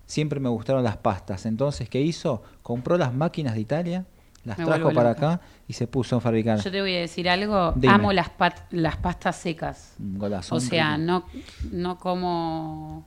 [0.06, 1.46] Siempre me gustaron las pastas.
[1.46, 2.42] Entonces, ¿qué hizo?
[2.64, 4.06] Compró las máquinas de Italia,
[4.46, 5.34] las Me trajo para loca.
[5.34, 6.60] acá y se puso a fabricar.
[6.60, 7.72] Yo te voy a decir algo.
[7.76, 7.94] Dime.
[7.94, 9.94] Amo las, pat- las pastas secas.
[10.00, 11.26] Un golazo, O sea, no,
[11.72, 13.06] no como...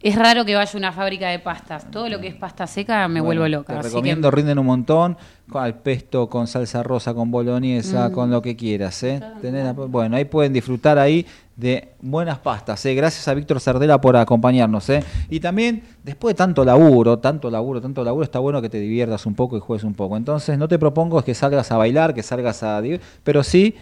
[0.00, 1.90] Es raro que vaya a una fábrica de pastas.
[1.90, 3.72] Todo lo que es pasta seca me Bueno, vuelvo loca.
[3.72, 5.16] Te así que- recomiendo, rinden un montón.
[5.52, 8.12] Al pesto, con salsa rosa, con boloñesa, Mm.
[8.12, 9.02] con lo que quieras.
[9.02, 9.20] ¿eh?
[9.42, 11.26] Tenés bueno, ahí pueden disfrutar ahí
[11.58, 12.86] de buenas pastas.
[12.86, 12.94] ¿eh?
[12.94, 14.88] Gracias a Víctor Sardela por acompañarnos.
[14.90, 15.02] ¿eh?
[15.28, 19.26] Y también, después de tanto laburo, tanto laburo, tanto laburo, está bueno que te diviertas
[19.26, 20.16] un poco y juegues un poco.
[20.16, 22.80] Entonces, no te propongo que salgas a bailar, que salgas a...
[23.24, 23.74] Pero sí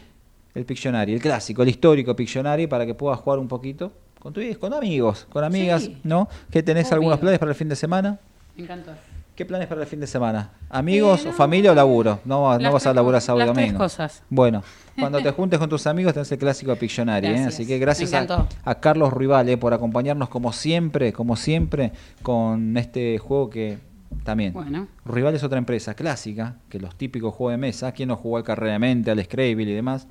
[0.54, 4.40] el Pictionary, el clásico, el histórico Pictionary, para que puedas jugar un poquito con, tu,
[4.58, 5.98] con amigos, con amigas, Sí.
[6.02, 6.28] ¿no?
[6.50, 6.94] ¿Que tenés Obvio.
[6.94, 8.18] algunos planes para el fin de semana?
[8.56, 8.92] Me encantó.
[9.36, 10.50] ¿Qué planes para el fin de semana?
[10.70, 12.20] ¿Amigos, Eh, no, familia o laburo?
[12.24, 13.76] No, no vas a laburar sábado y domingo.
[13.76, 14.22] cosas.
[14.30, 14.62] Bueno,
[14.98, 17.44] cuando te juntes con tus amigos tenés el clásico Pictionary, ¿eh?
[17.44, 19.58] Así que gracias a Carlos Rival ¿eh?
[19.58, 23.76] por acompañarnos como siempre, como siempre, con este juego que
[24.24, 24.54] también.
[24.54, 24.88] Bueno.
[25.04, 28.42] Rival es otra empresa clásica, que los típicos juegos de mesa, quien no jugó al
[28.42, 30.08] Carrera de Mente, al Scrabble y demás.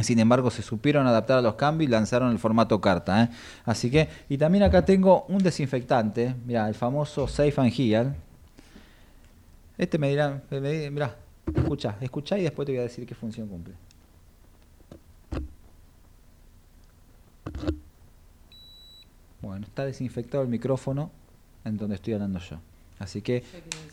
[0.00, 3.22] Sin embargo, se supieron adaptar a los cambios y lanzaron el formato carta.
[3.24, 3.28] ¿eh?
[3.64, 8.14] Así que, y también acá tengo un desinfectante, mira, el famoso Safe and Heal.
[9.78, 11.14] Este me dirá, me, me- mirá,
[11.54, 13.74] escucha, escuchá y después te voy a decir qué función cumple.
[19.40, 21.10] Bueno, está desinfectado el micrófono
[21.64, 22.58] en donde estoy hablando yo.
[23.04, 23.44] Así que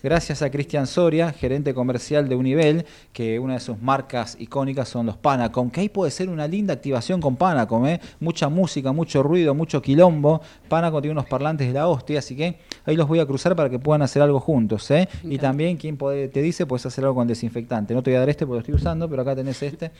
[0.01, 5.05] gracias a Cristian Soria, gerente comercial de Univel, que una de sus marcas icónicas son
[5.05, 7.99] los Panacom, que ahí puede ser una linda activación con Panacom, ¿eh?
[8.19, 10.41] mucha música, mucho ruido, mucho quilombo.
[10.69, 13.69] Panacom tiene unos parlantes de la hostia, así que ahí los voy a cruzar para
[13.69, 14.89] que puedan hacer algo juntos.
[14.91, 15.07] ¿eh?
[15.23, 17.93] Y también, quien puede- te dice, puedes hacer algo con desinfectante.
[17.93, 19.91] No te voy a dar este porque lo estoy usando, pero acá tenés este,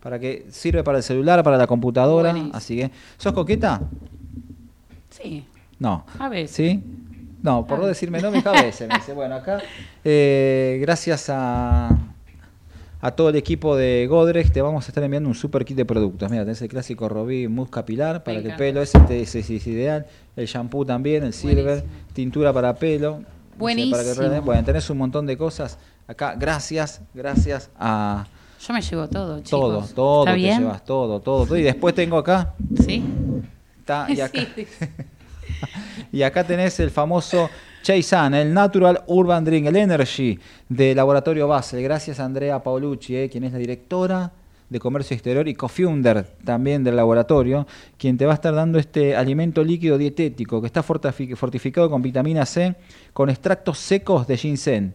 [0.00, 2.30] para que sirve para el celular, para la computadora.
[2.30, 2.56] Buenísimo.
[2.56, 3.82] Así que, ¿sos coqueta?
[5.10, 5.44] Sí,
[5.78, 6.04] No.
[6.18, 6.54] a veces.
[6.56, 6.82] ¿Sí?
[7.42, 7.96] No, por no veces.
[7.96, 8.88] decirme no, me a veces.
[8.88, 9.58] Me dice, bueno, acá,
[10.04, 11.96] eh, gracias a,
[13.00, 15.84] a todo el equipo de Godrex, te vamos a estar enviando un super kit de
[15.84, 16.30] productos.
[16.30, 19.50] Mira, tenés el clásico Robí Mousse Capilar para que el pelo ese, te- ese es
[19.66, 20.06] ideal.
[20.36, 21.92] El shampoo también, el silver, Buenísimo.
[22.12, 23.18] tintura para pelo.
[23.18, 23.24] sé,
[23.56, 24.42] para que Buenísimo.
[24.42, 25.78] bueno, tenés un montón de cosas.
[26.06, 28.26] Acá, gracias, gracias a
[28.66, 29.50] Yo me llevo todo, chicos.
[29.50, 30.58] todo, todo, ¿Está te bien?
[30.60, 31.56] llevas todo, todo, todo.
[31.56, 32.52] Y después tengo acá,
[32.84, 33.02] ¿Sí?
[33.78, 34.40] está, y acá.
[34.56, 34.66] Sí.
[36.12, 37.48] Y acá tenés el famoso
[37.82, 40.38] Cheisan, el Natural Urban Drink, el Energy
[40.68, 41.82] de Laboratorio Basel.
[41.82, 44.32] Gracias a Andrea Paolucci, eh, quien es la directora
[44.68, 47.66] de Comercio Exterior y co-founder también del laboratorio,
[47.98, 52.02] quien te va a estar dando este alimento líquido dietético que está fortifi- fortificado con
[52.02, 52.76] vitamina C,
[53.12, 54.92] con extractos secos de ginseng,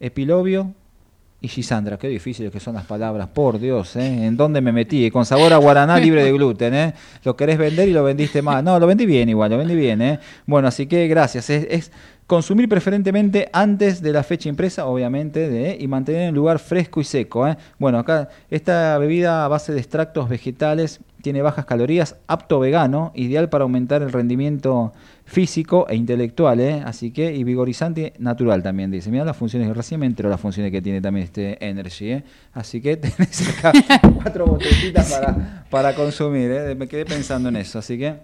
[0.00, 0.72] epilobio,
[1.40, 1.98] y Gisandra.
[1.98, 4.26] Qué difíciles que son las palabras, por Dios, ¿eh?
[4.26, 5.10] ¿En dónde me metí?
[5.10, 6.94] Con sabor a guaraná libre de gluten, ¿eh?
[7.24, 8.64] Lo querés vender y lo vendiste mal.
[8.64, 10.18] No, lo vendí bien igual, lo vendí bien, ¿eh?
[10.46, 11.50] Bueno, así que gracias.
[11.50, 11.92] Es, es
[12.26, 17.04] consumir preferentemente antes de la fecha impresa, obviamente, de, y mantener en lugar fresco y
[17.04, 17.46] seco.
[17.46, 17.56] ¿eh?
[17.78, 23.48] Bueno, acá esta bebida a base de extractos vegetales tiene bajas calorías, apto vegano, ideal
[23.48, 24.92] para aumentar el rendimiento
[25.28, 26.82] físico e intelectual, ¿eh?
[26.84, 29.10] así que y vigorizante natural también dice.
[29.10, 32.24] Mira las funciones, recién me entero las funciones que tiene también este Energy, ¿eh?
[32.54, 33.72] así que tenés acá
[34.22, 36.74] cuatro botellitas para, para consumir, ¿eh?
[36.76, 38.14] me quedé pensando en eso, así que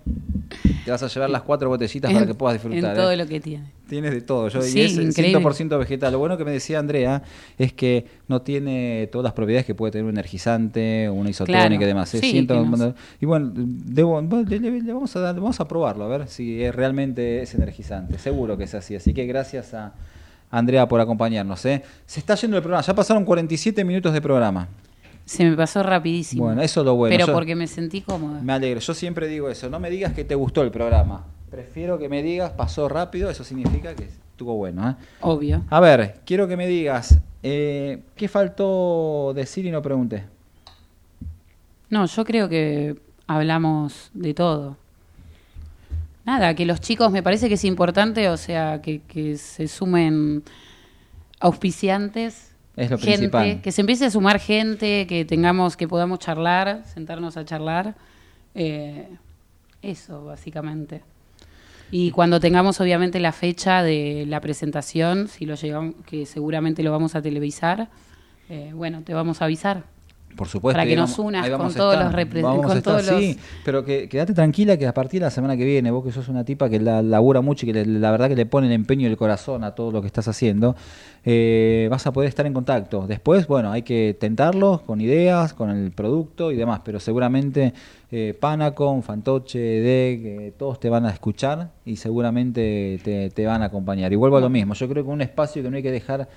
[0.85, 2.91] te vas a llevar las cuatro botellitas para que puedas disfrutar.
[2.91, 3.65] En todo lo que tiene.
[3.89, 4.49] Tienes de todo.
[4.49, 5.39] Yo, Sí, y es increíble.
[5.43, 6.13] 100% vegetal.
[6.13, 7.23] Lo bueno que me decía Andrea
[7.59, 11.83] es que no tiene todas las propiedades que puede tener un energizante, una isotónica Claro.
[11.83, 12.09] y demás.
[12.09, 16.09] Sí, no- Y bueno, debo- le, le- le vamos a dar- vamos a probarlo, a
[16.09, 18.19] ver si es- realmente es energizante.
[18.19, 18.95] Seguro que es así.
[18.97, 19.93] Así que gracias a
[20.51, 21.65] Andrea por acompañarnos.
[21.67, 21.83] ¿eh?
[22.07, 22.83] Se está yendo el programa.
[22.85, 24.69] Ya pasaron 47 minutos de programa.
[25.25, 26.45] Se me pasó rapidísimo.
[26.45, 27.15] Bueno, eso es lo bueno.
[27.15, 28.41] Pero Yo- porque me sentí cómoda.
[28.43, 28.81] Me alegro.
[28.81, 29.71] Yo siempre digo eso.
[29.71, 31.25] No me digas que te gustó el programa.
[31.51, 33.31] Prefiero que me digas pasó rápido.
[33.31, 34.91] Eso significa que estuvo bueno.
[34.91, 34.95] ¿eh?
[35.21, 35.63] Obvio.
[35.71, 40.25] A ver, quiero que me digas, eh, ¿qué faltó decir y no pregunté?
[41.91, 44.77] No, yo creo que hablamos de todo.
[46.25, 50.43] Nada, que los chicos me parece que es importante, o sea, que, que se sumen
[51.41, 53.61] auspiciantes, Es lo gente, principal.
[53.61, 57.97] que se empiece a sumar gente, que tengamos, que podamos charlar, sentarnos a charlar.
[58.55, 59.09] Eh,
[59.83, 61.03] eso, básicamente.
[61.91, 66.93] Y cuando tengamos obviamente la fecha de la presentación, si lo llegamos, que seguramente lo
[66.93, 67.89] vamos a televisar,
[68.49, 69.85] eh, bueno, te vamos a avisar.
[70.37, 70.77] Por supuesto.
[70.79, 72.05] Para que nos unas con todos estar.
[72.07, 74.95] los repre- Vamos a con estar, todos los- Sí, pero que quédate tranquila que a
[74.95, 77.67] partir de la semana que viene, vos que sos una tipa que la labura mucho
[77.67, 79.91] y que le- la verdad que le pone el empeño y el corazón a todo
[79.93, 80.75] lo que estás haciendo,
[81.25, 83.07] eh, vas a poder estar en contacto.
[83.07, 87.75] Después, bueno, hay que tentarlos con ideas, con el producto y demás, pero seguramente
[88.15, 93.63] eh, Panacon, Fantoche, Deg, eh, todos te van a escuchar y seguramente te, te van
[93.63, 94.13] a acompañar.
[94.13, 96.29] Y vuelvo a lo mismo, yo creo que un espacio que no hay que dejar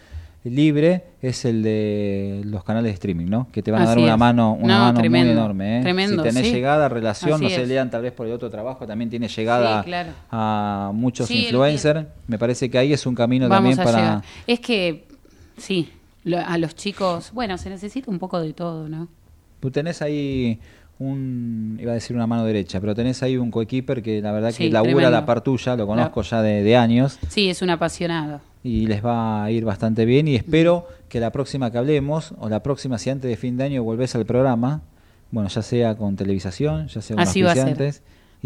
[0.50, 3.48] libre es el de los canales de streaming, ¿no?
[3.52, 4.18] Que te van a dar una es.
[4.18, 5.80] mano, una No, mano tremendo, muy enorme.
[5.80, 5.82] ¿eh?
[5.82, 6.54] tremendo, si tenés sí.
[6.54, 7.68] llegada, relación, Así no se es.
[7.68, 10.12] lean tal vez por el otro trabajo, también tiene llegada Sí, claro.
[10.32, 12.06] a muchos Sí, influencers.
[12.28, 13.98] Me parece que ahí es un camino Vamos también para...
[14.08, 14.24] llegar.
[14.46, 15.06] Es que,
[15.58, 15.90] sí,
[16.24, 19.08] lo- a los chicos, bueno, se necesita un poco de todo, ¿no?
[19.60, 20.60] Tú tenés ahí
[21.00, 24.54] un, iba a decir una mano derecha, pero tenés ahí un coequiper que la verdad
[24.54, 25.12] que labura tremendo.
[25.12, 27.18] la par tuya, lo conozco ya de, de años.
[27.30, 28.42] Sí, es un apasionado.
[28.66, 32.50] Y les va a ir bastante bien y espero que la próxima que hablemos o
[32.50, 34.82] la próxima si antes de fin de año volvés al programa,
[35.30, 38.02] bueno, ya sea con televisación, ya sea con Así va a ser.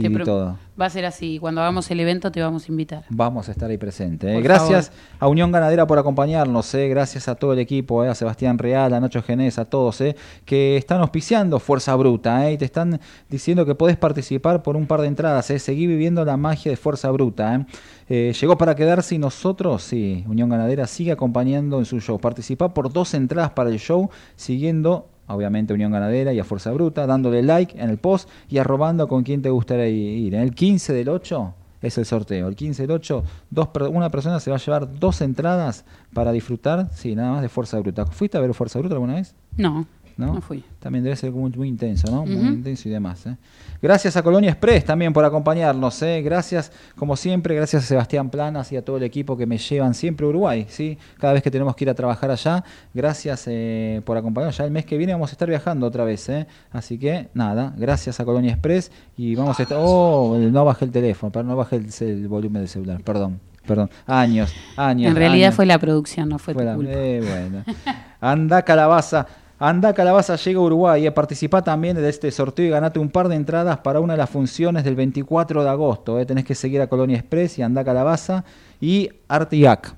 [0.08, 0.58] Y todo.
[0.80, 1.40] Va a ser así.
[1.40, 3.04] Cuando hagamos el evento te vamos a invitar.
[3.10, 4.34] Vamos a estar ahí presentes.
[4.34, 6.88] Por Gracias a Unión Ganadera por acompañarnos, eh.
[6.88, 10.16] gracias a todo el equipo, eh, a Sebastián Real, a Nacho Genés, a todos, eh,
[10.46, 14.88] que están auspiciando Fuerza Bruta eh, y te están diciendo que podés participar por un
[14.88, 15.50] par de entradas.
[15.50, 15.60] Eh.
[15.60, 17.56] Seguí viviendo la magia de Fuerza Bruta.
[17.56, 17.66] eh.
[18.12, 22.20] Eh, llegó para quedarse y nosotros, sí, Unión Ganadera sigue acompañando en su show.
[22.20, 27.08] Participa por dos entradas para el show, siguiendo obviamente Unión Ganadera y a Fuerza Bruta,
[27.08, 30.36] dándole like en el post y arrobando con quién te gustaría ir.
[30.36, 32.48] En el 15 del 8 es el sorteo.
[32.48, 36.90] El 15 del 8, dos, una persona se va a llevar dos entradas para disfrutar,
[36.94, 38.06] sí, nada más de Fuerza Bruta.
[38.06, 39.36] ¿Fuiste a ver Fuerza Bruta alguna vez?
[39.58, 39.86] No,
[40.20, 40.34] ¿No?
[40.36, 40.64] no, fui.
[40.80, 42.26] También debe ser muy, muy intenso, ¿no?
[42.26, 43.26] Muy intenso y demás.
[43.26, 43.36] ¿eh?
[43.82, 46.02] Gracias a Colonia Express también por acompañarnos.
[46.04, 46.22] ¿eh?
[46.22, 49.94] Gracias, como siempre, gracias a Sebastián Planas y a todo el equipo que me llevan
[49.94, 50.66] siempre a Uruguay.
[50.70, 50.98] ¿sí?
[51.18, 52.64] Cada vez que tenemos que ir a trabajar allá,
[52.94, 54.58] gracias eh, por acompañarnos.
[54.58, 56.28] Ya el mes que viene vamos a estar viajando otra vez.
[56.30, 56.46] ¿eh?
[56.72, 59.78] Así que, nada, gracias a Colonia Express y vamos a estar...
[59.82, 63.40] Oh, no bajé el teléfono, pero no bajé el, el volumen del celular, perdón.
[63.68, 65.10] Perdón, años, años.
[65.12, 65.56] En realidad años.
[65.56, 66.92] fue la producción, no fue, Fue tu la- culpa.
[66.92, 67.64] eh, bueno.
[68.20, 69.28] Anda Calabaza.
[69.62, 71.06] Anda Calabaza llega a Uruguay.
[71.06, 71.12] Eh.
[71.12, 74.30] Participa también de este sorteo y ganate un par de entradas para una de las
[74.30, 76.18] funciones del 24 de agosto.
[76.18, 76.26] Eh.
[76.26, 78.46] Tenés que seguir a Colonia Express y Anda Calabaza
[78.80, 79.96] y Artigac.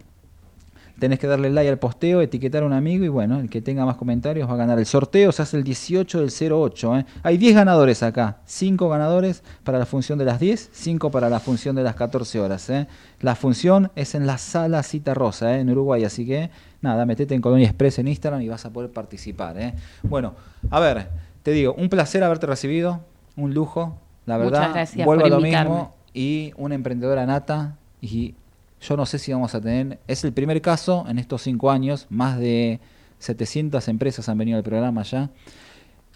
[1.01, 3.85] Tenés que darle like al posteo, etiquetar a un amigo y bueno, el que tenga
[3.85, 4.77] más comentarios va a ganar.
[4.77, 6.97] El sorteo se hace el 18 del 08.
[6.97, 7.05] ¿eh?
[7.23, 8.37] Hay 10 ganadores acá.
[8.45, 12.39] 5 ganadores para la función de las 10, 5 para la función de las 14
[12.39, 12.69] horas.
[12.69, 12.87] ¿eh?
[13.19, 16.03] La función es en la sala Cita Rosa, en Uruguay.
[16.03, 16.51] Así que
[16.81, 19.57] nada, metete en Colonia Express en Instagram y vas a poder participar.
[19.59, 19.73] ¿eh?
[20.03, 20.33] Bueno,
[20.69, 21.09] a ver,
[21.43, 23.01] te digo, un placer haberte recibido.
[23.37, 24.69] Un lujo, la Muchas verdad.
[24.73, 25.69] gracias Vuelvo por a lo invitarme.
[25.71, 25.95] mismo.
[26.13, 27.77] Y una emprendedora nata.
[28.01, 28.35] Y
[28.81, 32.07] yo no sé si vamos a tener, es el primer caso en estos cinco años,
[32.09, 32.79] más de
[33.19, 35.29] 700 empresas han venido al programa ya.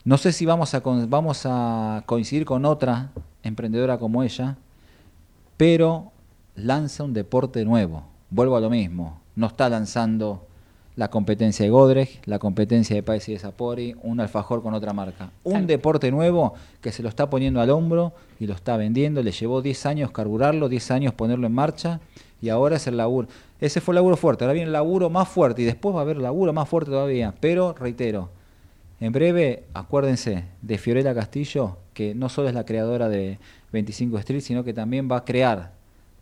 [0.03, 3.11] No sé si vamos a, vamos a coincidir con otra
[3.43, 4.57] emprendedora como ella,
[5.57, 6.11] pero
[6.55, 8.03] lanza un deporte nuevo.
[8.29, 9.21] Vuelvo a lo mismo.
[9.35, 10.47] No está lanzando
[10.95, 14.93] la competencia de Godrej, la competencia de País y de Sapori, un alfajor con otra
[14.93, 15.31] marca.
[15.43, 19.21] Un deporte nuevo que se lo está poniendo al hombro y lo está vendiendo.
[19.21, 21.99] Le llevó 10 años carburarlo, 10 años ponerlo en marcha
[22.41, 23.27] y ahora es el laburo.
[23.59, 26.03] Ese fue el laburo fuerte, ahora viene el laburo más fuerte y después va a
[26.03, 27.33] haber laburo más fuerte todavía.
[27.41, 28.29] Pero, reitero,
[29.01, 33.39] en breve, acuérdense de Fiorella Castillo, que no solo es la creadora de
[33.73, 35.73] 25 Street, sino que también va a crear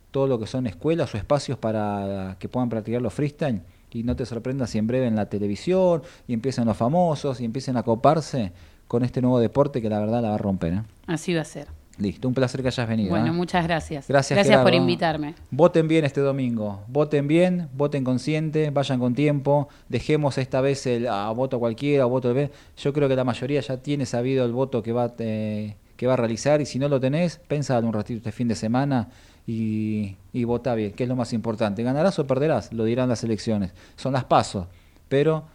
[0.09, 3.61] todo lo que son escuelas o espacios para que puedan practicar los freestyle
[3.93, 7.45] y no te sorprendas si en breve en la televisión y empiezan los famosos y
[7.45, 8.51] empiecen a coparse
[8.87, 10.73] con este nuevo deporte que la verdad la va a romper.
[10.73, 10.81] ¿eh?
[11.07, 11.67] Así va a ser.
[11.99, 13.11] Listo, un placer que hayas venido.
[13.11, 13.31] Bueno, ¿eh?
[13.31, 14.07] muchas gracias.
[14.07, 14.65] Gracias, Gracias Gerardo.
[14.65, 15.35] por invitarme.
[15.51, 16.81] Voten bien este domingo.
[16.87, 19.67] Voten bien, voten consciente, vayan con tiempo.
[19.89, 23.61] Dejemos esta vez el a voto cualquiera o voto de Yo creo que la mayoría
[23.61, 26.89] ya tiene sabido el voto que va, eh, que va a realizar y si no
[26.89, 29.09] lo tenés, pensalo un ratito este fin de semana
[29.45, 31.83] y, y vota bien, que es lo más importante.
[31.83, 33.73] Ganarás o perderás, lo dirán las elecciones.
[33.95, 34.67] Son las pasos,
[35.09, 35.45] pero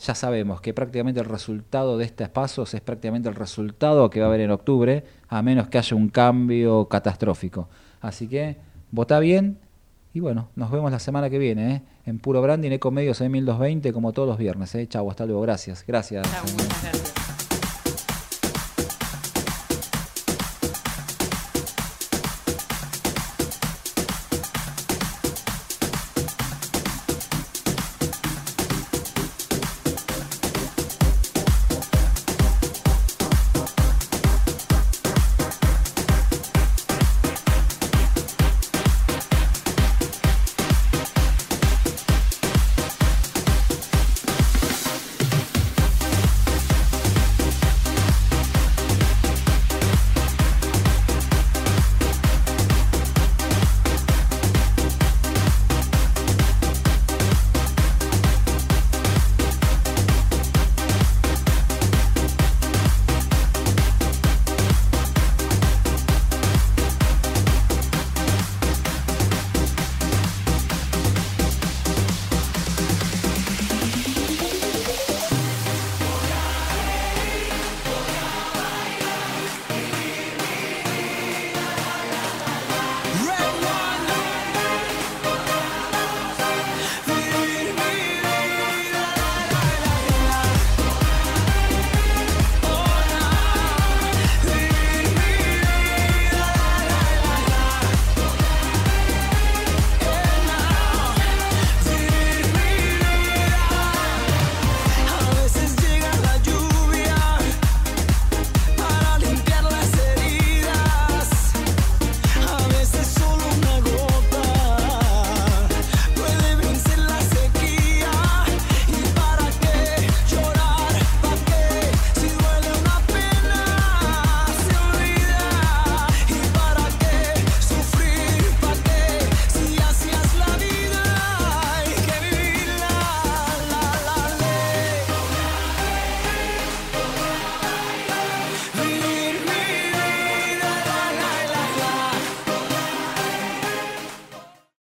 [0.00, 4.26] ya sabemos que prácticamente el resultado de estos pasos es prácticamente el resultado que va
[4.26, 7.68] a haber en octubre, a menos que haya un cambio catastrófico.
[8.00, 8.56] Así que
[8.90, 9.58] vota bien
[10.12, 11.82] y bueno, nos vemos la semana que viene ¿eh?
[12.06, 14.72] en Puro Branding Ecomedios en 1220 como todos los viernes.
[14.76, 14.86] ¿eh?
[14.86, 15.84] Chau, hasta luego, gracias.
[15.86, 16.24] Gracias.